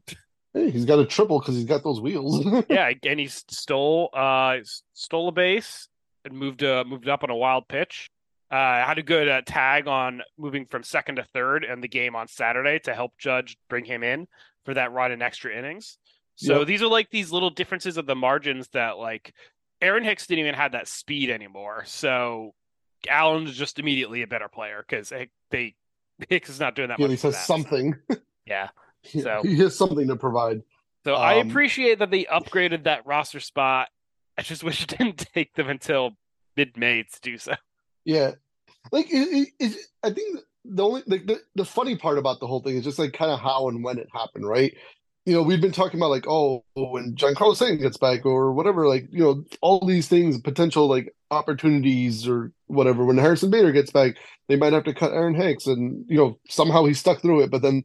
[0.54, 4.56] hey, he's got a triple because he's got those wheels yeah, and he stole uh
[4.92, 5.88] stole a base
[6.24, 8.08] and moved uh moved up on a wild pitch.
[8.50, 12.14] Uh, had a good uh, tag on moving from second to third in the game
[12.14, 14.26] on Saturday to help Judge bring him in
[14.66, 15.96] for that run in extra innings.
[16.36, 16.66] So Yep.
[16.66, 19.32] these are like these little differences of the margins that like
[19.80, 21.84] Aaron Hicks didn't even have that speed anymore.
[21.86, 22.52] So
[23.08, 25.12] Allen's just immediately a better player because
[25.50, 25.74] they
[26.28, 27.22] Hicks is not doing that he at much.
[27.22, 27.46] has that.
[27.46, 27.94] something
[28.46, 28.68] Yeah.
[29.04, 30.62] So- he has something to provide
[31.04, 33.88] So I Um, appreciate that they upgraded that roster spot.
[34.38, 36.12] I just wish it didn't take them until
[36.56, 37.54] mid May to do so.
[38.04, 38.32] Yeah,
[38.90, 42.46] like it, it, it, I think the only like the, the funny part about the
[42.46, 44.74] whole thing is just like kind of how and when it happened, right?
[45.24, 48.88] You know, we've been talking about like, oh, when Giancarlo Stanton gets back or whatever,
[48.88, 53.04] like you know, all these things, potential like opportunities or whatever.
[53.04, 54.16] When Harrison Bader gets back,
[54.48, 57.50] they might have to cut Aaron Hicks, and you know, somehow he stuck through it,
[57.50, 57.82] but then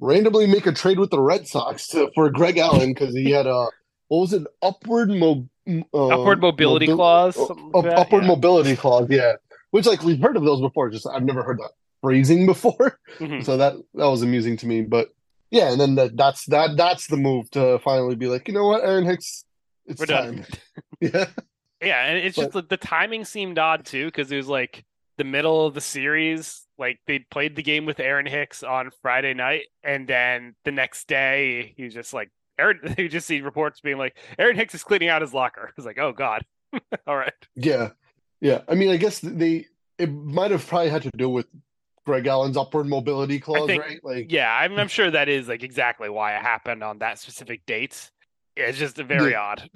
[0.00, 3.46] randomly make a trade with the Red Sox to, for Greg Allen because he had
[3.46, 3.66] a
[4.08, 4.42] what was it?
[4.62, 5.46] Upward mo,
[5.92, 7.36] uh, Upward mobility mobi- clause.
[7.38, 8.28] uh, that, upward yeah.
[8.28, 9.34] mobility clause, yeah.
[9.70, 12.98] Which like we've heard of those before, just I've never heard that phrasing before.
[13.18, 13.44] Mhm.
[13.44, 14.80] So that that was amusing to me.
[14.82, 15.08] But
[15.50, 18.66] yeah, and then that, that's that that's the move to finally be like, you know
[18.66, 19.44] what, Aaron Hicks,
[19.86, 20.36] it's We're time.
[20.36, 20.46] done.
[21.00, 21.26] yeah.
[21.82, 24.84] Yeah, and it's just the, the timing seemed odd too because it was like
[25.16, 26.62] the middle of the series.
[26.78, 31.06] Like they played the game with Aaron Hicks on Friday night, and then the next
[31.08, 32.80] day he was just like Aaron.
[32.98, 35.70] You just see reports being like Aaron Hicks is cleaning out his locker.
[35.76, 36.44] It's like, oh god,
[37.06, 37.32] all right.
[37.54, 37.90] Yeah.
[38.40, 38.62] Yeah.
[38.68, 39.66] I mean, I guess they
[39.98, 41.46] it might have probably had to do with
[42.06, 44.00] Greg Allen's upward mobility clause, think- right?
[44.02, 47.66] Like Yeah, I'm, I'm sure that is like exactly why it happened on that specific
[47.66, 48.10] date.
[48.56, 49.40] Yeah, It's just very Yeah.
[49.42, 49.70] odd.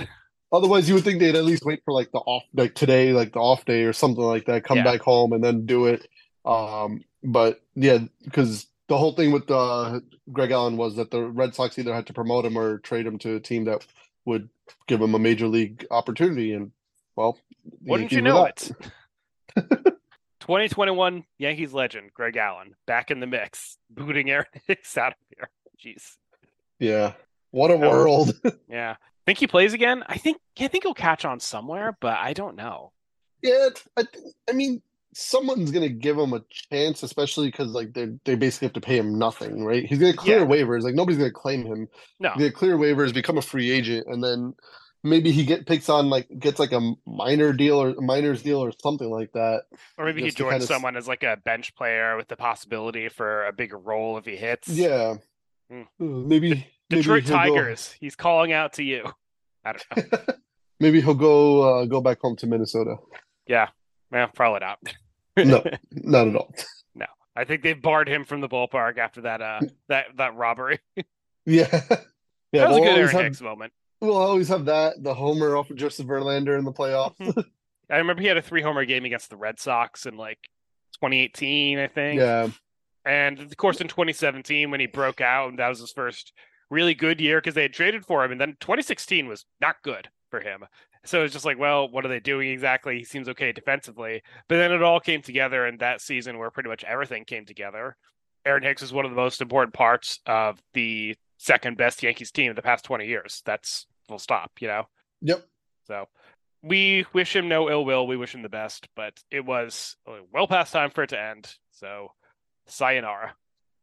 [0.52, 3.32] Otherwise you would think they'd at least wait for like the off like today, like
[3.32, 4.84] the off day or something like that, come Yeah.
[4.84, 6.06] back home and then do it.
[6.44, 10.00] Um but yeah, because the whole thing with uh
[10.32, 13.18] Greg Allen was that the Red Sox either had to promote him or trade him
[13.20, 13.86] to a team that
[14.24, 14.48] would
[14.86, 16.72] give him a major league opportunity and
[17.16, 17.38] well
[17.82, 18.70] Wouldn't you know it?
[20.40, 25.48] 2021 Yankees legend Greg Allen back in the mix, booting Aaron Hicks out of here.
[25.94, 26.16] Jeez.
[26.78, 27.12] Yeah.
[27.52, 28.34] What a world.
[28.68, 28.96] Yeah.
[29.26, 30.02] Think he plays again?
[30.06, 32.92] I think I think he'll catch on somewhere, but I don't know.
[33.42, 34.04] Yeah, I,
[34.48, 34.82] I mean,
[35.14, 38.98] someone's gonna give him a chance, especially because like they they basically have to pay
[38.98, 39.84] him nothing, right?
[39.84, 40.46] He's gonna clear Yeah.
[40.46, 41.88] waivers, like nobody's gonna claim him.
[42.18, 42.30] No.
[42.30, 44.54] He's gonna clear waivers, become a free agent, and then
[45.04, 48.58] maybe he get picks on like gets like a minor deal or a minors deal
[48.58, 49.62] or something like that.
[49.98, 53.46] Or maybe he joins kinda someone as like a bench player with the possibility for
[53.46, 54.68] a bigger role if he hits.
[54.68, 55.16] Yeah.
[55.70, 56.66] Uh, maybe
[56.98, 57.94] Detroit he'll go- Tigers.
[58.00, 59.04] He's calling out to you.
[59.64, 60.34] I don't know.
[60.80, 62.96] maybe he'll go uh, go back home to Minnesota.
[63.46, 63.68] Yeah,
[64.10, 64.78] well, probably not.
[65.36, 65.62] No.
[65.92, 66.54] Not at all.
[66.94, 70.78] No, I think they've barred him from the ballpark after that uh that that robbery.
[71.44, 71.80] Yeah, yeah.
[72.52, 73.72] that was a we'll good always Aaron have Hicks moment.
[74.00, 77.44] we'll always have that the homer off of Joseph Verlander in the playoffs.
[77.90, 80.38] I remember he had a three homer game against the Red Sox in like
[81.00, 82.20] 2018, I think.
[82.20, 82.48] yeah.
[83.04, 86.32] And of course, in 2017, when he broke out, and that was his first
[86.72, 88.32] really good year because they had traded for him.
[88.32, 90.64] And then 2016 was not good for him.
[91.04, 92.98] So it's just like, well, what are they doing exactly?
[92.98, 94.22] He seems okay defensively.
[94.48, 97.96] But then it all came together in that season where pretty much everything came together.
[98.46, 102.50] Aaron Hicks is one of the most important parts of the second best Yankees team
[102.50, 103.42] in the past 20 years.
[103.44, 104.84] That's full stop, you know?
[105.20, 105.44] Yep.
[105.86, 106.06] So
[106.62, 108.06] we wish him no ill will.
[108.06, 109.96] We wish him the best, but it was
[110.32, 111.52] well past time for it to end.
[111.72, 112.12] So
[112.66, 113.34] sayonara.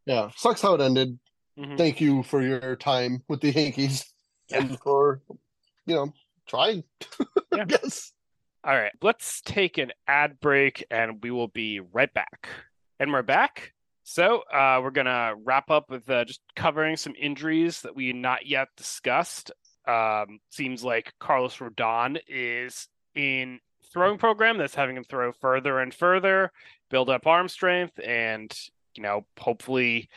[0.06, 0.30] Yeah.
[0.36, 1.19] Sucks how it ended.
[1.60, 1.78] Mhm.
[1.78, 4.12] Thank you for your time with the Yankees
[4.50, 4.60] Yeah.
[4.60, 5.22] and for,
[5.86, 6.13] you know,
[6.48, 6.84] trying.
[7.52, 7.65] Yeah.
[7.67, 8.13] yes.
[8.63, 12.48] All right, let's take an ad break and we will be right back.
[13.00, 13.74] And we're back.
[14.04, 18.45] So uh, we're gonna wrap up with uh, just covering some injuries that we not
[18.45, 19.52] yet discussed.
[19.88, 23.60] Um, seems like Carlos Rodon is in
[23.91, 26.52] throwing program that's having him throw further and further,
[26.91, 28.56] build up arm strength, and
[28.95, 30.10] you know hopefully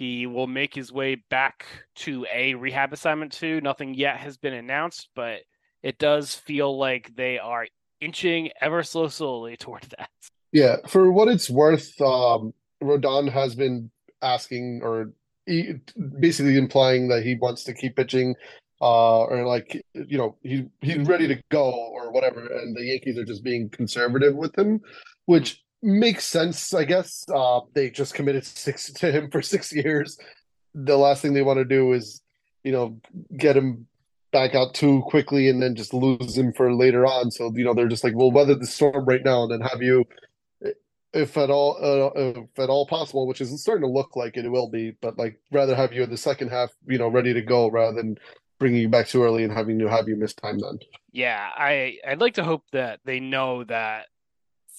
[0.00, 3.60] he will make his way back to a rehab assignment too.
[3.60, 5.40] Nothing yet has been announced, but
[5.82, 7.66] it does feel like they are
[8.00, 10.08] inching ever so slowly toward that.
[10.52, 10.76] Yeah.
[10.88, 13.90] For what it's worth, um, Rodon has been
[14.22, 15.12] asking or
[15.44, 15.74] he,
[16.18, 18.36] basically implying that he wants to keep pitching,
[18.80, 22.40] uh, or like, you know, he he's ready to go or whatever.
[22.40, 24.80] And the Yankees are just being conservative with him,
[25.26, 27.24] which makes sense, I guess.
[27.32, 30.18] Uh, they just committed six to him for six years.
[30.74, 32.22] The last thing they want to do is,
[32.64, 33.00] you know,
[33.36, 33.86] get him
[34.32, 37.30] back out too quickly and then just lose him for later on.
[37.30, 39.82] So, you know, they're just like, we'll weather the storm right now and then have
[39.82, 40.04] you,
[41.12, 44.48] if at all, uh, if at all possible, which is starting to look like it
[44.48, 47.42] will be, but like rather have you in the second half, you know, ready to
[47.42, 48.16] go rather than
[48.60, 50.78] bringing you back too early and having to have you miss time then.
[51.10, 54.06] Yeah, I I'd like to hope that they know that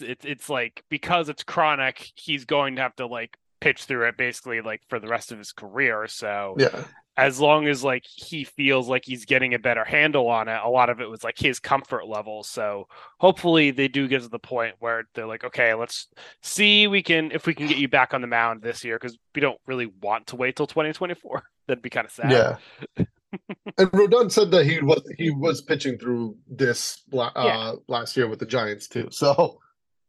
[0.02, 4.18] it's it's like because it's chronic, he's going to have to like pitch through it
[4.18, 6.08] basically like for the rest of his career.
[6.08, 6.84] So Yeah.
[7.16, 10.68] as long as like he feels like he's getting a better handle on it, a
[10.70, 12.44] lot of it was like his comfort level.
[12.44, 12.88] So
[13.20, 16.08] hopefully they do get to the point where they're like, okay, let's
[16.42, 19.18] see we can if we can get you back on the mound this year because
[19.36, 21.44] we don't really want to wait till 2024.
[21.68, 22.32] That'd be kind of sad.
[22.32, 23.06] Yeah.
[23.78, 27.74] and Rodon said that he was he was pitching through this uh, Yeah.
[27.88, 29.08] last year with the Giants too.
[29.12, 29.61] So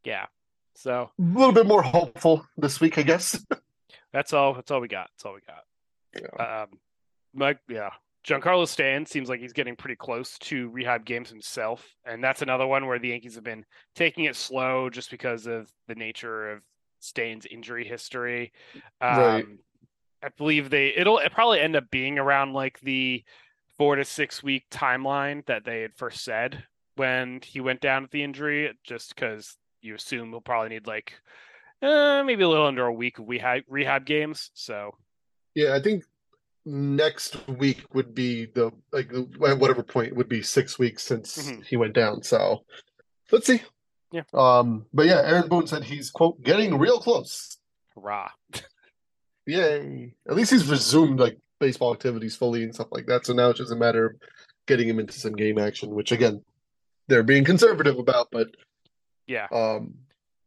[0.05, 0.27] Yeah.
[0.75, 3.45] So a little bit more hopeful this week, I guess.
[4.13, 4.55] that's all.
[4.55, 5.11] That's all we got.
[5.13, 6.39] That's all we got.
[6.39, 6.63] Yeah.
[6.63, 6.79] Um,
[7.35, 7.91] Mike, yeah,
[8.27, 12.67] Giancarlo Stan seems like he's getting pretty close to rehab games himself, and that's another
[12.67, 16.63] one where the Yankees have been taking it slow just because of the nature of
[17.01, 18.53] Stan's injury history.
[19.01, 19.47] Um, Right.
[20.25, 23.25] I believe they it'll it probably end up being around like the
[23.77, 26.63] four to six week timeline that they had first said
[26.95, 31.13] when he went down with the injury, just because you assume he'll probably need like
[31.83, 34.51] uh, maybe a little under a week of rehab, rehab games.
[34.55, 34.93] So,
[35.55, 36.05] yeah, I think
[36.65, 41.65] next week would be the like at whatever point would be six weeks since Mhm.
[41.67, 42.23] he went down.
[42.23, 42.65] So
[43.33, 43.63] let's see.
[44.13, 44.23] Yeah.
[44.35, 44.87] Um.
[44.95, 47.59] But yeah, Aaron Boone said he's quote getting real close.
[47.95, 48.31] hurrah.
[49.47, 50.15] Yay!
[50.29, 53.27] At least he's resumed like baseball activities fully and stuff like that.
[53.27, 54.17] So now it's just a matter of
[54.67, 56.45] getting him into some game action, which again
[57.09, 58.29] they're being conservative about.
[58.31, 58.49] But
[59.27, 59.47] Yeah.
[59.53, 59.95] um,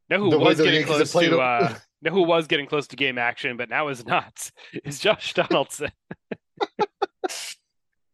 [0.09, 3.57] Know who was getting close to uh know who was getting close to game action,
[3.57, 4.51] but now is not
[4.85, 5.91] is Josh Donaldson.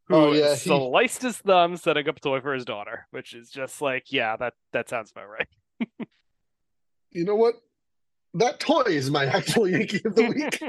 [0.08, 3.34] who Oh, yeah, he- sliced his thumb setting up a toy for his daughter, which
[3.34, 5.48] is just like, yeah, that that sounds about right.
[7.12, 7.56] you know what?
[8.36, 10.62] That toy is my actual Yankee of the week.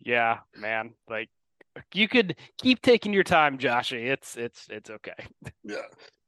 [0.00, 0.94] yeah, man.
[1.08, 1.28] Like
[1.92, 4.06] you could keep taking your time, Joshy.
[4.10, 5.12] It's it's it's okay.
[5.64, 5.76] yeah.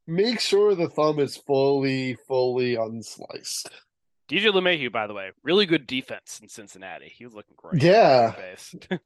[0.07, 3.69] Make sure the thumb is fully, fully unsliced.
[4.29, 7.13] DJ LeMahieu, by the way, really good defense in Cincinnati.
[7.15, 7.83] He was looking great.
[7.83, 8.35] Yeah.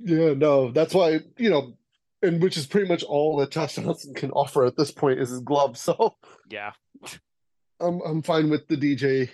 [0.00, 1.74] Yeah, no, that's why, you know,
[2.22, 5.30] and which is pretty much all that Josh Johnson can offer at this point is
[5.30, 5.76] his glove.
[5.88, 6.14] So
[6.48, 6.72] yeah.
[7.80, 9.28] I'm I'm fine with the DJ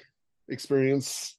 [0.48, 1.36] experience.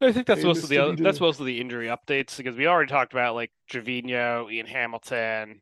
[0.00, 2.66] I think that's most of the other, that's most of the injury updates because we
[2.66, 5.60] already talked about like Trevino, Ian Hamilton,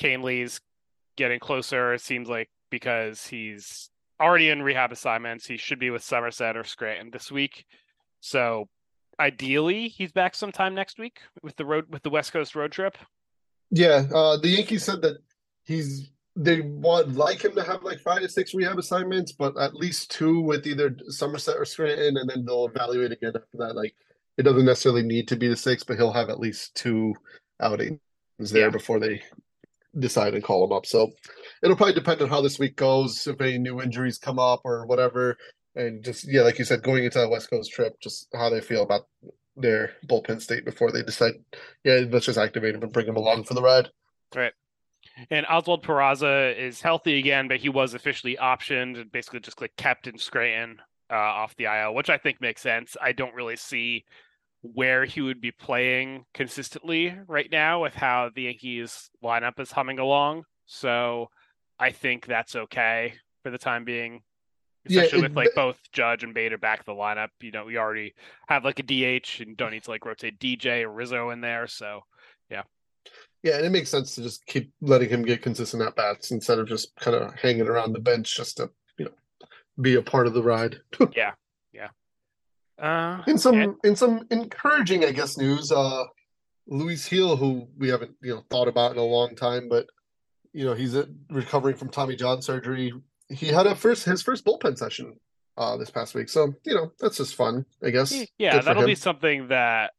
[0.00, 0.60] Kahnle's
[1.18, 1.92] getting closer.
[1.92, 3.90] It seems like because he's
[4.20, 7.66] already in rehab assignments, he should be with Somerset or Scranton this week.
[8.20, 8.68] So
[9.20, 12.96] ideally, he's back sometime next week with the road with the West Coast road trip.
[13.70, 15.18] Yeah, uh the Yankees said that
[15.64, 19.74] he's they would like him to have like five to six rehab assignments, but at
[19.74, 23.74] least two with either Somerset or Scranton, and then they'll evaluate again after that.
[23.74, 23.94] Like
[24.36, 27.12] it doesn't necessarily need to be the six, but he'll have at least two
[27.60, 27.98] outings
[28.38, 28.70] there Yeah.
[28.70, 29.20] before they
[29.98, 30.86] decide and call him up.
[30.86, 31.10] So
[31.62, 34.86] it'll probably depend on how this week goes, if any new injuries come up or
[34.86, 35.36] whatever.
[35.74, 38.60] And just yeah, like you said, going into that West Coast trip, just how they
[38.60, 39.02] feel about
[39.56, 41.34] their bullpen state before they decide,
[41.84, 43.88] yeah, let's just activate him and bring him along for the ride.
[44.34, 44.52] Right.
[45.30, 49.74] And Oswald Peraza is healthy again, but he was officially optioned and basically just like
[49.76, 50.78] kept in Scranton
[51.10, 52.96] uh, off the IL, which I think makes sense.
[53.00, 54.04] I don't really see
[54.62, 59.98] where he would be playing consistently right now with how the Yankees lineup is humming
[59.98, 60.44] along.
[60.66, 61.28] So
[61.78, 64.22] I think that's okay for the time being.
[64.88, 67.28] Yeah, Especially it- with like both Judge and Bader back in the lineup.
[67.40, 68.14] You know, we already
[68.48, 71.66] have like a DH and don't need to like rotate DJ or Rizzo in there.
[71.66, 72.00] So
[72.50, 72.62] Yeah,
[73.42, 76.58] Yeah, and it makes sense to just keep letting him get consistent at bats instead
[76.58, 79.46] of just kind of hanging around the bench just to, you know,
[79.80, 80.80] be a part of the ride.
[82.80, 83.72] uh in some yeah.
[83.84, 86.04] in some encouraging, I guess, news, uh
[86.66, 89.86] Luis Gil, who we haven't, you know, thought about in a long time, but
[90.52, 92.92] you know, he's uh, recovering from Tommy John surgery.
[93.28, 95.18] He had a first his first bullpen session
[95.56, 96.28] uh this past week.
[96.28, 98.14] So, you know, that's just fun, I guess.
[98.38, 99.92] Yeah, that'll be something that.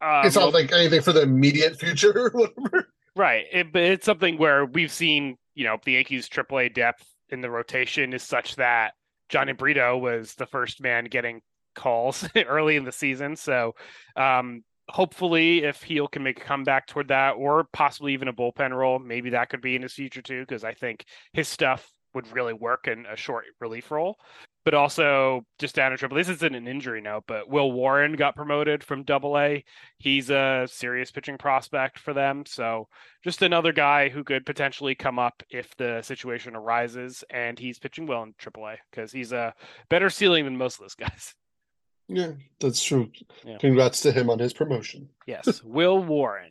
[0.00, 2.88] Uh, It's not like anything for the immediate future or whatever.
[3.16, 7.40] right, it, but it's something where we've seen, you know, the Yankees' AAA depth in
[7.40, 8.92] the rotation is such that
[9.30, 11.40] Jhony Brito was the first man getting
[11.74, 13.36] calls early in the season.
[13.36, 13.74] So,
[14.16, 18.70] um, hopefully, if Gil can make a comeback toward that, or possibly even a bullpen
[18.72, 22.32] role, maybe that could be in his future too, because I think his stuff would
[22.32, 24.16] really work in a short relief role.
[24.64, 28.34] But also, just down in triple, this isn't an injury note, but Will Warren got
[28.34, 29.62] promoted from double A.
[29.98, 32.44] He's a serious pitching prospect for them.
[32.46, 32.88] So,
[33.22, 37.24] just another guy who could potentially come up if the situation arises.
[37.28, 39.52] And he's pitching well in triple A because he's a
[39.90, 41.34] better ceiling than most of those guys.
[42.08, 43.10] Yeah, that's true.
[43.44, 43.58] Yeah.
[43.58, 45.08] Congrats to him on his promotion.
[45.26, 46.50] Yes, Will Warren.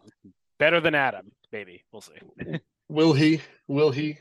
[0.58, 1.84] Better than Adam, maybe.
[1.92, 2.14] We'll see.
[2.90, 3.42] Will he?
[3.68, 4.18] Will he?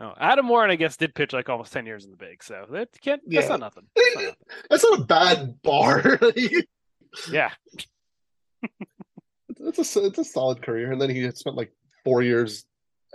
[0.00, 2.42] Oh, Adam Warren, I guess, did pitch like almost 10 years in the big.
[2.42, 3.56] So, that can't, that's Yeah.
[3.56, 3.86] not nothing.
[3.94, 4.36] That's not nothing.
[4.70, 6.18] That's not a bad bar.
[7.30, 7.50] Yeah.
[9.58, 11.72] it's a it's a solid career, and then he spent like
[12.04, 12.64] four years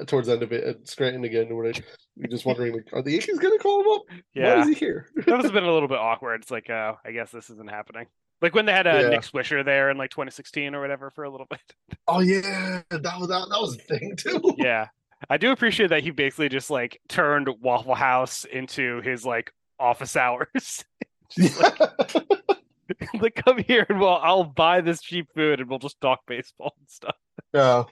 [0.07, 1.55] towards the end of it at Scranton again.
[1.55, 1.71] Where
[2.15, 4.01] you're just wondering, like, are the Yankees going to call him up?
[4.33, 4.55] Yeah.
[4.55, 5.07] Why is he here?
[5.15, 6.41] that must have been a little bit awkward.
[6.41, 8.07] It's like, uh, I guess this isn't happening.
[8.41, 9.09] Like when they had uh, Yeah.
[9.09, 11.61] Nick Swisher there in like 2016 or whatever for a little bit.
[12.07, 14.55] oh yeah, that was that, that was a thing too.
[14.57, 14.87] yeah.
[15.29, 20.15] I do appreciate that he basically just like turned Waffle House into his like office
[20.15, 20.83] hours.
[21.37, 23.09] Yeah.
[23.19, 26.75] like, come here and well, I'll buy this cheap food and we'll just talk baseball
[26.79, 27.15] and stuff.
[27.53, 27.83] yeah.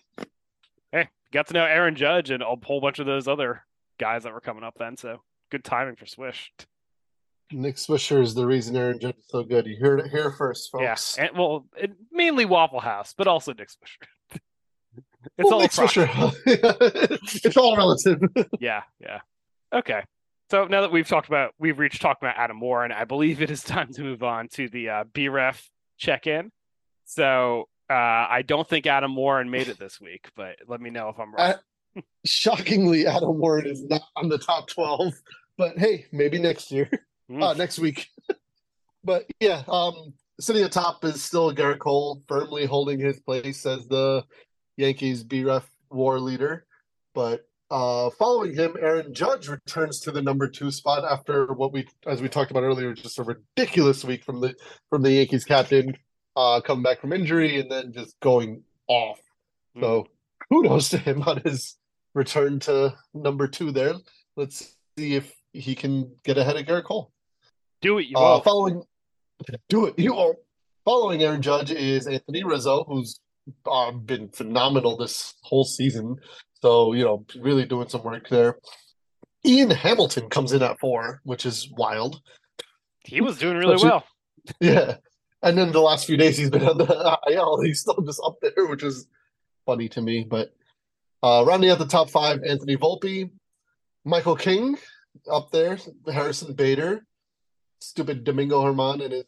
[0.93, 3.65] Hey, got to know Aaron Judge and a whole bunch of those other
[3.99, 4.95] guys that were coming up then.
[4.95, 5.21] So
[5.51, 6.53] good timing for Swish.
[7.51, 9.65] Nick Swisher is the reason Aaron Judge is so good.
[9.67, 11.17] You heard it here first, folks.
[11.17, 11.25] Yeah.
[11.25, 14.07] And well, it, mainly Waffle House, but also Nick Swisher.
[15.37, 16.03] It's Well, all sure.
[16.03, 16.39] approximate.
[17.45, 18.19] it's all relative.
[18.59, 19.21] Yeah, yeah.
[19.73, 20.03] Okay.
[20.51, 23.49] So now that we've talked about, we've reached talking about Adam Warren, I believe it
[23.49, 26.51] is time to move on to the uh, BREF check-in.
[27.05, 31.09] So uh, I don't think Adam Warren made it this week, but let me know
[31.09, 31.55] if I'm wrong.
[31.95, 35.13] Uh, Shockingly, Adam Warren is not on the top 12.
[35.57, 36.89] But hey, maybe next year.
[37.29, 37.41] Hmm.
[37.41, 38.09] uh, next week.
[39.05, 44.25] but yeah, um, sitting atop is still Gerrit Cole, firmly holding his place as the
[44.75, 46.65] Yankees B ref war leader.
[47.15, 51.87] But uh, following him, Aaron Judge returns to the number two spot after what we,
[52.05, 54.53] as we talked about earlier, just a ridiculous week from the
[54.89, 55.95] from the Yankees captain,
[56.36, 59.19] uh, coming back from injury and then just going off.
[59.79, 60.07] So
[60.51, 61.77] kudos to him on his
[62.13, 63.93] return to number two there.
[64.36, 67.11] Let's see if he can get ahead of Gerrit Cole.
[67.81, 68.43] Do it, you Uh, won't.
[68.43, 68.84] following,
[69.69, 69.97] do it.
[69.99, 70.38] You won't.
[70.86, 73.19] Following Aaron Judge is Anthony Rizzo, who's
[73.65, 76.17] uh, been phenomenal this whole season.
[76.61, 78.57] So you know, really doing some work there.
[79.45, 82.21] Ian Hamilton comes in at four, which is wild.
[83.05, 84.03] He was doing really well.
[84.59, 84.95] Yeah,
[85.43, 87.61] and then the last few days he's been on the IL.
[87.61, 89.07] He's still just up there, which is
[89.65, 90.23] funny to me.
[90.23, 90.53] But
[91.21, 93.29] uh, rounding out the top five, Anthony Volpe,
[94.05, 94.77] Michael King
[95.31, 95.77] up there,
[96.11, 97.05] Harrison Bader,
[97.79, 99.25] stupid Domingo Germán and his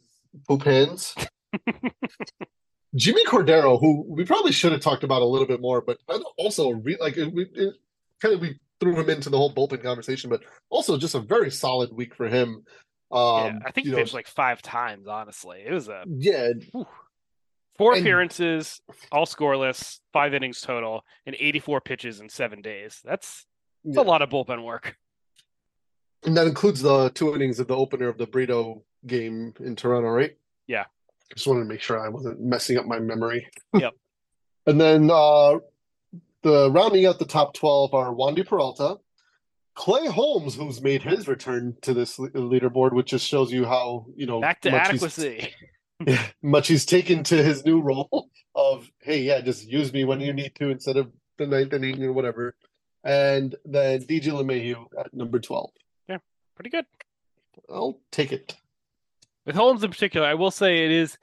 [0.47, 1.13] poop hands.
[2.95, 5.97] Jimmy Cordero, who we probably should have talked about a little bit more, but
[6.37, 7.75] also re- like it, we it,
[8.21, 11.51] kind of we threw him into the whole bullpen conversation, but also just a very
[11.51, 12.63] solid week for him.
[13.11, 15.63] Um, yeah, I think you he know, pitched like five times, honestly.
[15.65, 16.49] It was a yeah,
[17.77, 18.81] four And- appearances,
[19.11, 22.99] all scoreless, five innings total, and 84 pitches in seven days.
[23.03, 23.45] That's,
[23.83, 24.01] that's Yeah.
[24.01, 24.97] a lot of bullpen work.
[26.23, 30.09] And that includes the two innings of the opener of the Brito game in Toronto,
[30.09, 30.35] right?
[30.65, 30.85] Yeah.
[31.33, 33.47] Just wanted to make sure I wasn't messing up my memory.
[33.77, 33.93] Yep.
[34.67, 35.59] and then uh
[36.41, 38.97] the rounding out the top 12 are Wandy Peralta,
[39.75, 44.25] Clay Holmes, who's made his return to this leaderboard, which just shows you how, you
[44.25, 45.47] know, Back to much he's-
[46.41, 50.33] much he's taken to his new role of hey yeah just use me when you
[50.33, 52.53] need to instead of the ninth inning or whatever
[53.05, 55.69] and then DJ LeMahieu at number 12
[56.09, 56.17] Yeah,
[56.55, 56.85] Pretty good.
[57.69, 58.55] I'll take it
[59.45, 61.17] With Holmes in particular, I will say it is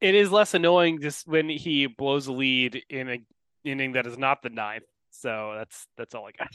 [0.00, 3.18] it is less annoying just when he blows a lead in a
[3.64, 4.84] inning that is not the ninth.
[5.10, 6.50] So that's that's all I got.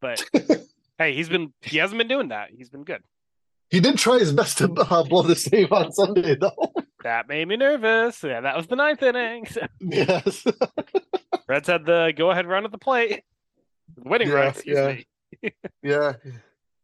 [0.00, 0.24] But
[0.98, 2.50] hey, he's been he hasn't been doing that.
[2.56, 3.02] He's been good.
[3.70, 6.72] he did try his best to uh, blow the save on Sunday though
[7.02, 8.22] That made me nervous.
[8.22, 9.46] Yeah, that was the ninth inning.
[9.80, 10.44] Yes
[11.48, 13.22] Reds had the go ahead run at the plate.
[13.96, 14.92] Winning run, Yeah, excuse yeah.
[15.42, 15.52] me.
[15.82, 16.12] yeah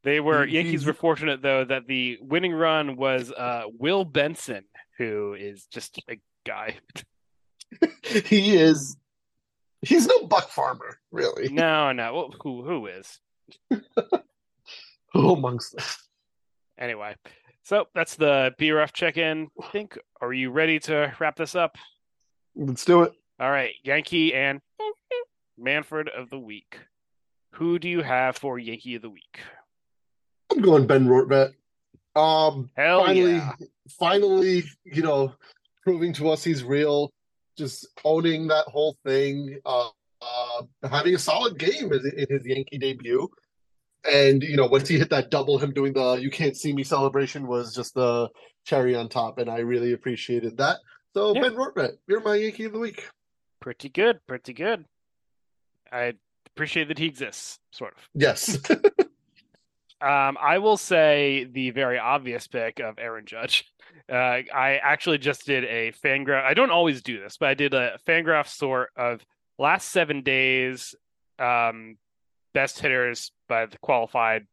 [0.05, 4.65] They were Yankees were fortunate though that the winning run was uh Will Benson,
[4.99, 6.77] who is just a guy.
[8.05, 8.97] he is
[9.83, 12.13] he's no Buck Farmer really No, no.
[12.15, 13.19] Well, Who who is?
[15.13, 15.99] who amongst us
[16.79, 17.15] Anyway,
[17.63, 19.49] so that's the BREF check-in.
[19.63, 19.99] I think.
[20.23, 21.77] Are you ready to wrap this up?
[22.57, 24.61] let's do it All right, Yankee and
[25.59, 26.79] Manfred of the week.
[27.53, 29.41] Who do you have for Yankee of the week?
[30.51, 31.53] I'm going Ben Rortvedt
[32.17, 33.53] um Hell finally, yeah!
[33.99, 35.35] finally, you know,
[35.85, 37.13] proving to us he's real,
[37.57, 39.89] just owning that whole thing, uh,
[40.23, 43.29] uh, having a solid game in, in his Yankee debut.
[44.11, 46.85] And, you know, once he hit that double, him doing the you can't see me
[46.85, 48.29] celebration was just the
[48.65, 49.39] cherry on top.
[49.39, 50.79] And I really appreciated that.
[51.15, 51.43] So, Yeah.
[51.43, 53.07] Ben Rortvedt, you're my Yankee of the week.
[53.61, 54.87] Pretty good, pretty good.
[55.93, 56.15] I
[56.47, 58.09] appreciate that he exists, sort of.
[58.15, 58.59] Yes.
[60.03, 63.67] Um, I will say the very obvious pick of Aaron Judge.
[64.11, 66.43] Uh, I actually just did a fangraph.
[66.45, 69.21] I don't always do this, but I did a fangraph sort of
[69.61, 70.95] last seven days,
[71.39, 71.99] um,
[72.55, 74.47] best hitters by the qualified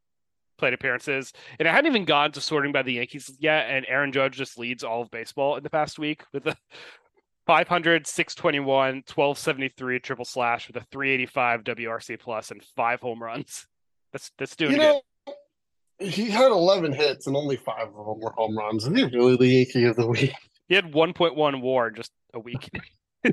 [0.57, 3.67] plate appearances, and I hadn't even gone to sorting by the Yankees yet.
[3.69, 6.55] And Aaron Judge just leads all of baseball in the past week with a
[7.47, 13.65] 500, 621, 1273 triple slash with a 385 WRC plus and five home runs.
[14.11, 15.01] That's that's doing you
[15.99, 16.11] good.
[16.11, 18.85] he had 11 hits and only five of them were home runs.
[18.85, 20.33] Is he really the Yankee of the week?
[20.67, 22.69] He had 1.1 WAR just a week.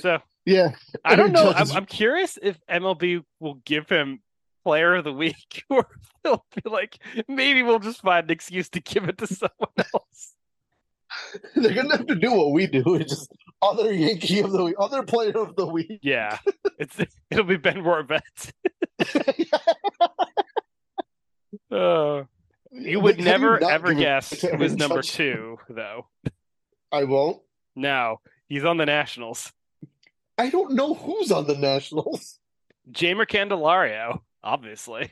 [0.00, 0.70] so Yeah.
[1.04, 1.52] I don't know.
[1.54, 4.20] I'm, I'm curious if MLB will give him
[4.64, 5.86] Player of the Week, or
[6.22, 10.34] they'll be like, maybe we'll just find an excuse to give it to someone else.
[11.56, 14.74] They're gonna have to do what we do, it's just other Yankee of the week,
[14.78, 16.00] other player of the week.
[16.02, 16.38] Yeah,
[16.78, 16.96] it's
[17.30, 18.52] it'll be Ben Rortvedt.
[21.70, 22.24] Uh,
[22.70, 25.12] you would you never not ever guess it was number Judge?
[25.12, 26.06] two, though.
[26.92, 27.40] I won't.
[27.74, 29.50] No, he's on the Nationals.
[30.38, 32.38] I don't know who's on the Nationals.
[32.90, 35.10] Jeimer Candelario, obviously.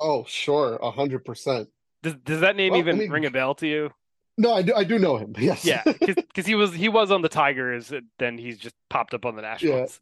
[0.00, 1.68] Oh, sure, a hundred percent.
[2.02, 3.90] Does does that name Well, I even mean- ring a bell to you?
[4.40, 5.34] No, I do, I do know him.
[5.38, 5.64] Yes.
[5.64, 9.26] Yeah, because he was he was on the Tigers, and then he's just popped up
[9.26, 10.00] on the Nationals.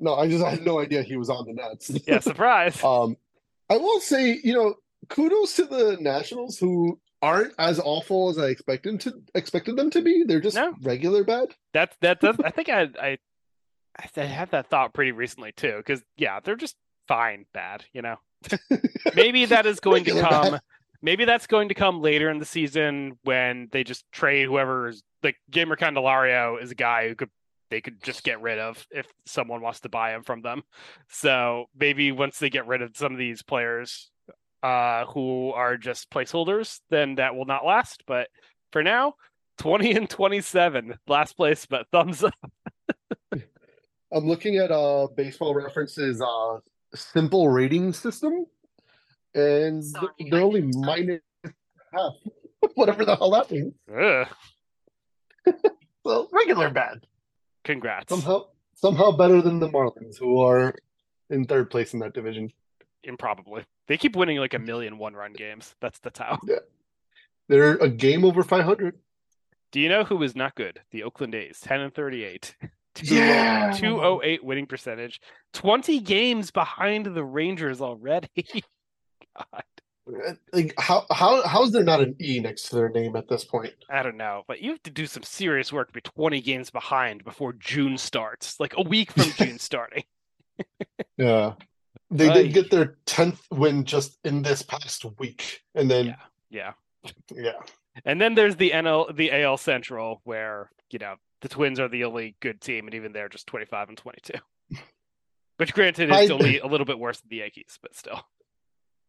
[0.00, 1.90] no, I just had no idea he was on the Nets.
[2.06, 2.82] Yeah, surprise.
[2.82, 3.16] Um,
[3.70, 4.74] I will say, you know,
[5.08, 10.02] kudos to the Nationals who aren't as awful as I expected to expected them to
[10.02, 10.24] be.
[10.24, 10.74] They're just No.
[10.82, 11.54] regular bad.
[11.72, 12.20] That's that.
[12.20, 13.18] That's, I think I I
[13.98, 15.74] I had that thought pretty recently too.
[15.76, 16.76] Because yeah, they're just
[17.06, 17.84] fine bad.
[17.92, 18.16] You know,
[19.14, 20.52] maybe that is going to come.
[20.52, 20.60] bad.
[21.00, 25.02] Maybe that's going to come later in the season when they just trade whoever is
[25.22, 27.30] like Jeimer Candelario is a guy who could
[27.70, 30.62] they could just get rid of if someone wants to buy him from them.
[31.08, 34.10] So maybe once they get rid of some of these players
[34.62, 38.02] uh who are just placeholders, then that will not last.
[38.06, 38.28] But
[38.72, 39.14] for now,
[39.58, 42.34] 20 and 27, last place, but thumbs up.
[44.12, 46.58] I'm looking at uh baseball references uh
[46.94, 48.46] simple rating system,
[49.34, 51.20] and Sorry, they're I only minus
[51.92, 52.12] half,
[52.74, 53.74] whatever the hell that means.
[53.94, 54.26] Ugh,
[56.04, 57.06] Well, regular bad.
[57.64, 58.08] congrats.
[58.08, 60.74] Somehow, somehow better than the Marlins, who are
[61.28, 62.50] in third place in that division.
[63.04, 63.64] Improbably.
[63.88, 65.74] They keep winning like a million one run games.
[65.80, 66.38] That's the how.
[67.48, 68.98] They're a game over 500.
[69.70, 70.80] Do you know who is not good?
[70.90, 72.54] The Oakland A's, 10 and 38.
[73.02, 73.72] Yeah.
[73.76, 75.20] 208 winning percentage.
[75.54, 78.28] 20 games behind the Rangers already.
[79.36, 79.46] God,
[80.08, 83.28] uh, Like how how how is there not an E next to their name at
[83.28, 83.72] this point?
[83.90, 86.70] I don't know, but you have to do some serious work to be 20 games
[86.70, 90.04] behind before June starts, like a week from June starting.
[91.16, 91.54] Yeah.
[92.10, 95.60] They did get their 10th win just in this past week.
[95.74, 96.16] And then
[96.50, 96.72] Yeah.
[97.34, 97.52] yeah.
[98.04, 102.04] And then there's the NL, the AL Central, where you know the Twins are the
[102.04, 104.34] only good team, and even they're just 25 and 22.
[105.56, 108.20] Which, granted, is only a little bit worse than the Yankees, but still.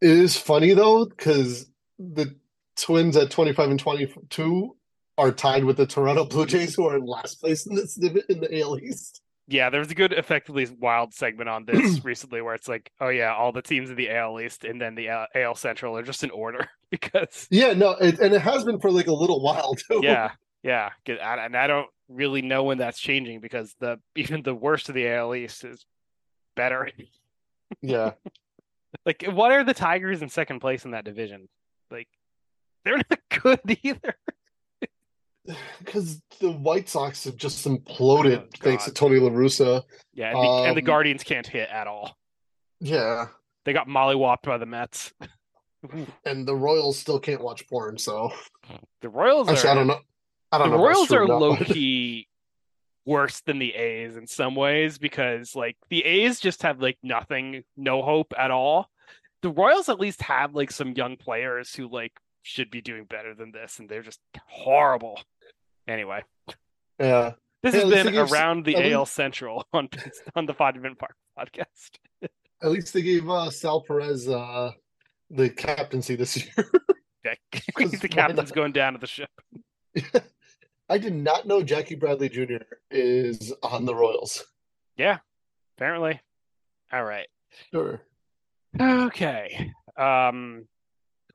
[0.01, 2.35] It is funny though, because the
[2.77, 4.75] Twins at 25 and 22
[5.17, 8.39] are tied with the Toronto Blue Jays, who are in last place in this in
[8.39, 9.21] the AL East.
[9.49, 13.09] Yeah, there was a good, effectively wild segment on this recently, where it's like, oh
[13.09, 16.23] yeah, all the teams in the AL East and then the AL Central are just
[16.23, 19.75] in order because Yeah, no, it, and it has been for like a little while
[19.75, 19.99] too.
[20.03, 20.31] yeah,
[20.63, 24.95] yeah, and I don't really know when that's changing because the even the worst of
[24.95, 25.85] the AL East is
[26.55, 26.89] better.
[27.81, 28.11] yeah.
[29.05, 31.47] Like, what are the Tigers in second place in that division?
[31.91, 32.07] Like,
[32.83, 34.15] they're not good either.
[35.79, 39.83] Because the White Sox have just imploded Oh, thanks to Tony La Russa.
[40.13, 42.17] Yeah, and the, and the Um, Guardians can't hit at all.
[42.79, 43.27] Yeah.
[43.65, 45.13] They got mollywopped by the Mets.
[46.25, 48.31] And the Royals still can't watch porn, so
[49.01, 49.99] The Royals actually are I don't know.
[50.51, 50.83] I the don't know.
[50.83, 52.27] Royals are low key
[53.05, 57.63] worse than the A's in some ways because like the A's just have like nothing,
[57.77, 58.89] no hope at all.
[59.41, 63.33] The Royals at least have like some young players who like should be doing better
[63.35, 65.19] than this, and they're just horrible.
[65.87, 66.23] Anyway,
[66.99, 67.33] Yeah.
[67.63, 69.89] this Hey, has been they gave s- around the at least- AL Central on
[70.35, 71.97] on the Five Minute Park podcast.
[72.61, 74.71] At least they gave uh, Sal Perez uh,
[75.29, 76.69] the captaincy this year.
[77.23, 77.35] Yeah,
[77.77, 79.29] the captain's going down to the ship.
[80.89, 82.63] I did not know Jackie Bradley Jr.
[82.89, 84.43] is on the Royals.
[84.97, 85.19] Yeah,
[85.77, 86.19] apparently.
[86.91, 87.27] All right.
[87.71, 88.01] Sure.
[88.79, 89.71] Okay.
[89.97, 90.65] Um,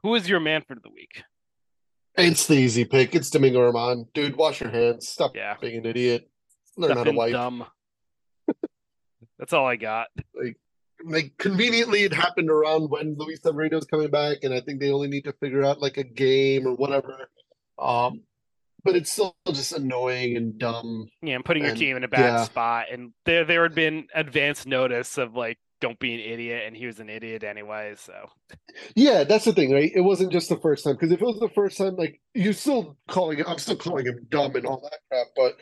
[0.03, 1.23] who is your Manfred of the week?
[2.17, 3.15] It's the easy pick.
[3.15, 4.07] It's Domingo Germán.
[4.13, 5.09] Dude, wash your hands.
[5.09, 5.57] Stop Yeah.
[5.61, 6.29] being an idiot.
[6.77, 7.33] Learn how to wipe.
[7.33, 7.65] dumb.
[9.39, 10.09] That's all I got.
[11.05, 15.09] Like conveniently, it happened around when Luis Severino's coming back, and I think they only
[15.09, 17.29] need to figure out like a game or whatever.
[17.79, 18.23] Um,
[18.85, 21.09] but it's still just annoying and dumb.
[21.23, 22.45] Yeah, and putting your And- team in a bad yeah.
[22.45, 22.87] spot.
[22.93, 26.87] And there there had been advance notice of like, don't be an idiot, and he
[26.87, 27.95] was an idiot anyway.
[27.97, 28.15] So
[28.95, 29.91] Yeah, that's the thing, right?
[29.95, 32.53] It wasn't just the first time because if it was the first time, like you're
[32.53, 35.27] still calling it, I'm still calling him dumb and all that crap.
[35.37, 35.57] But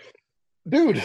[0.69, 1.03] dude,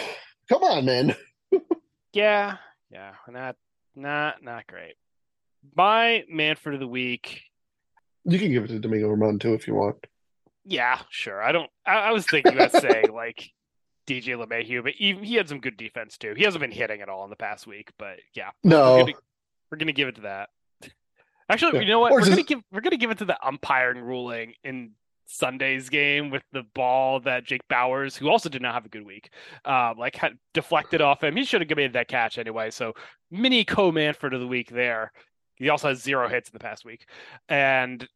[0.50, 1.16] come on, man.
[2.14, 2.58] yeah,
[2.92, 3.56] yeah, not
[3.96, 4.96] not not great.
[5.76, 7.42] My Manfred of the week.
[8.26, 10.06] You can give it to Domingo Germán too if you want.
[10.70, 11.42] Yeah, sure.
[11.42, 11.70] I don't.
[11.86, 13.50] I, I was thinking about saying like
[14.06, 16.34] DJ LeMahieu, but he, he had some good defense too.
[16.36, 19.14] He hasn't been hitting at all in the past week, but yeah, No, we're gonna,
[19.72, 20.50] we're gonna give it to that.
[21.50, 21.82] Actually, Yeah.
[21.82, 22.12] you know what?
[22.12, 24.92] Or We're gonna give we're gonna give it to the umpiring ruling in
[25.28, 29.06] Sunday's game with the ball that Jake Bowers, who also did not have a good
[29.06, 29.30] week,
[29.66, 31.36] um, like had deflected off him.
[31.36, 32.70] He should have made that catch anyway.
[32.72, 32.94] So
[33.32, 35.12] mini co Manfred of the week there.
[35.56, 37.08] He also has zero hits in the past week,
[37.50, 38.08] and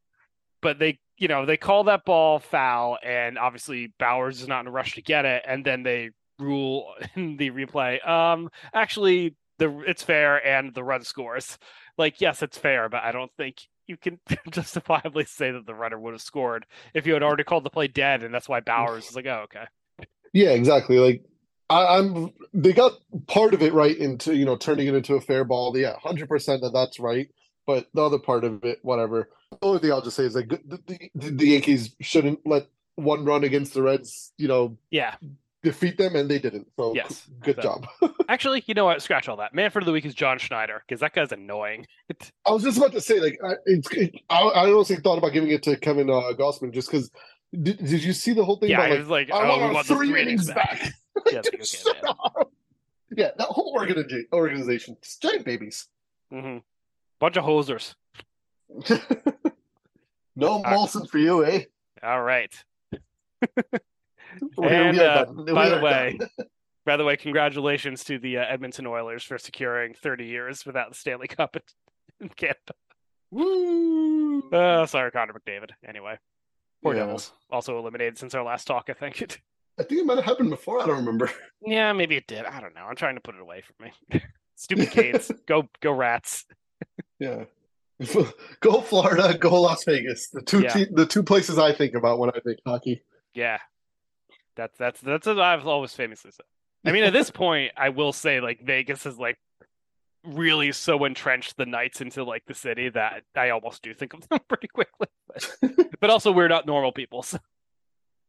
[0.62, 4.68] but they you know they call that ball foul, and obviously Bowers is not in
[4.68, 8.06] a rush to get it, and then they rule in the replay.
[8.08, 11.58] Um, actually, the it's fair and the run scores.
[11.98, 13.58] Like, yes, it's fair, but I don't think
[13.88, 17.64] you can justifiably say that the runner would have scored if you had already called
[17.64, 19.66] the play dead, and that's why Bowers is like, oh, okay.
[20.34, 20.98] Yeah, exactly.
[20.98, 21.24] Like
[21.70, 22.94] I, am they got
[23.28, 25.78] part of it right into you know turning it into a fair ball.
[25.78, 27.30] Yeah, hundred percent that that's right.
[27.68, 29.30] But the other part of it, whatever.
[29.52, 30.80] The only thing I'll just say is like the,
[31.16, 35.16] the, the Yankees shouldn't let one run against the Reds, you know, yeah,
[35.64, 36.68] defeat them, and they didn't.
[36.78, 37.62] So yes, good so.
[37.62, 37.88] job.
[38.30, 39.02] Actually, you know what?
[39.02, 39.54] Scratch all that.
[39.54, 41.86] Manfred of the week is John Schneider because that guy's annoying.
[42.46, 45.34] I was just about to say, like, I, it's, it, I, I honestly thought about
[45.34, 47.12] giving it to Kevin uh, Gausman just because.
[47.54, 48.70] Did, did you see the whole thing?
[48.70, 50.80] Yeah, about, it was like, I oh, want, want three, three innings back.
[50.80, 50.94] back.
[51.32, 52.50] yeah, like, okay,
[53.14, 55.88] yeah, that whole organization, organization, giant babies.
[56.32, 56.60] Mm-hmm.
[57.20, 57.96] Bunch of hosers.
[60.36, 61.64] no Molson for you, eh?
[62.04, 62.54] All right.
[64.58, 66.20] and uh, by the way,
[66.86, 70.96] by the way, congratulations to the uh, Edmonton Oilers for securing 30 years without the
[70.96, 71.58] Stanley Cup
[72.20, 72.74] in, Canada.
[73.32, 74.50] Woo!
[74.52, 75.72] Uh, sorry, Connor McDavid.
[75.88, 76.18] Anyway,
[76.84, 77.02] poor Yeah.
[77.02, 78.90] Devils also eliminated since our last talk.
[78.90, 79.22] I think.
[79.80, 80.82] I think it might have happened before.
[80.82, 81.32] I don't remember.
[81.66, 82.46] yeah, maybe it did.
[82.46, 82.82] I don't know.
[82.82, 84.22] I'm trying to put it away from me.
[84.56, 85.32] Stupid Canes.
[85.48, 86.46] go go Rats.
[87.20, 87.46] Yeah.
[88.62, 90.30] go Florida, go Las Vegas.
[90.30, 90.70] The two Yeah.
[90.74, 93.04] te- the two places I think about when I think hockey.
[93.34, 93.60] Yeah,
[94.56, 96.46] that's that's that's what I've always famously said.
[96.86, 99.38] I mean, at this point, I will say like Vegas is like
[100.24, 104.22] really so entrenched the Knights into like the city that I almost do think of
[104.30, 105.08] them pretty quickly.
[105.28, 107.24] But, but also, we're not normal people.
[107.24, 107.38] So.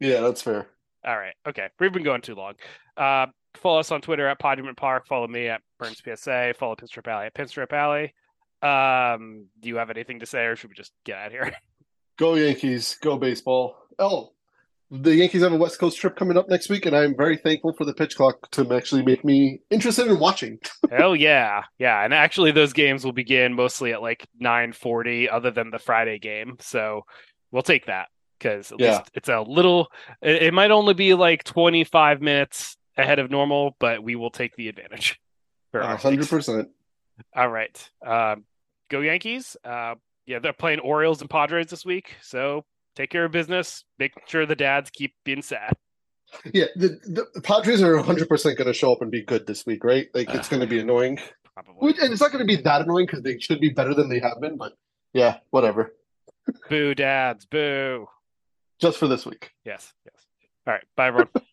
[0.00, 0.66] Yeah, that's fair.
[1.04, 2.54] All right, okay, we've been going too long.
[2.96, 5.06] Uh, follow us on Twitter at Podument Park.
[5.06, 6.54] Follow me at Burns PSA.
[6.56, 8.14] Follow Pinstripe Alley at Pinstripe Alley.
[8.62, 11.52] Um, do you have anything to say, or should we just get out of here?
[12.18, 13.74] Go Yankees, go baseball.
[13.98, 14.32] Oh,
[14.90, 17.72] the Yankees have a West Coast trip coming up next week, and I'm very thankful
[17.72, 20.58] for the pitch clock to actually make me interested in watching.
[20.90, 22.04] Hell yeah, yeah.
[22.04, 26.18] And actually, those games will begin mostly at like nine forty, other than the Friday
[26.18, 26.56] game.
[26.60, 27.06] So
[27.50, 28.08] we'll take that
[28.38, 28.98] because at Yeah.
[28.98, 29.88] least it's a little.
[30.20, 34.30] It, it might only be like twenty five minutes ahead of normal, but we will
[34.30, 35.18] take the advantage.
[35.74, 36.68] Hundred percent.
[37.34, 38.44] All right, um,
[38.92, 39.56] go Yankees.
[39.64, 42.64] Uh, yeah, they're playing Orioles and Padres this week, so
[42.94, 43.84] take care of business.
[43.98, 45.72] Make sure the dads keep being sad.
[46.52, 46.98] Yeah, the,
[47.34, 50.06] the Padres are hundred percent going to show up and be good this week, right?
[50.14, 51.18] Like it's going to be annoying,
[51.54, 51.94] Probably.
[52.00, 54.20] And it's not going to be that annoying because they should be better than they
[54.20, 54.56] have been.
[54.56, 54.72] But
[55.12, 55.94] yeah, whatever.
[56.68, 58.08] Boo, dads, boo.
[58.80, 59.52] Just for this week.
[59.64, 60.26] Yes, yes.
[60.66, 61.28] All right, bye everyone.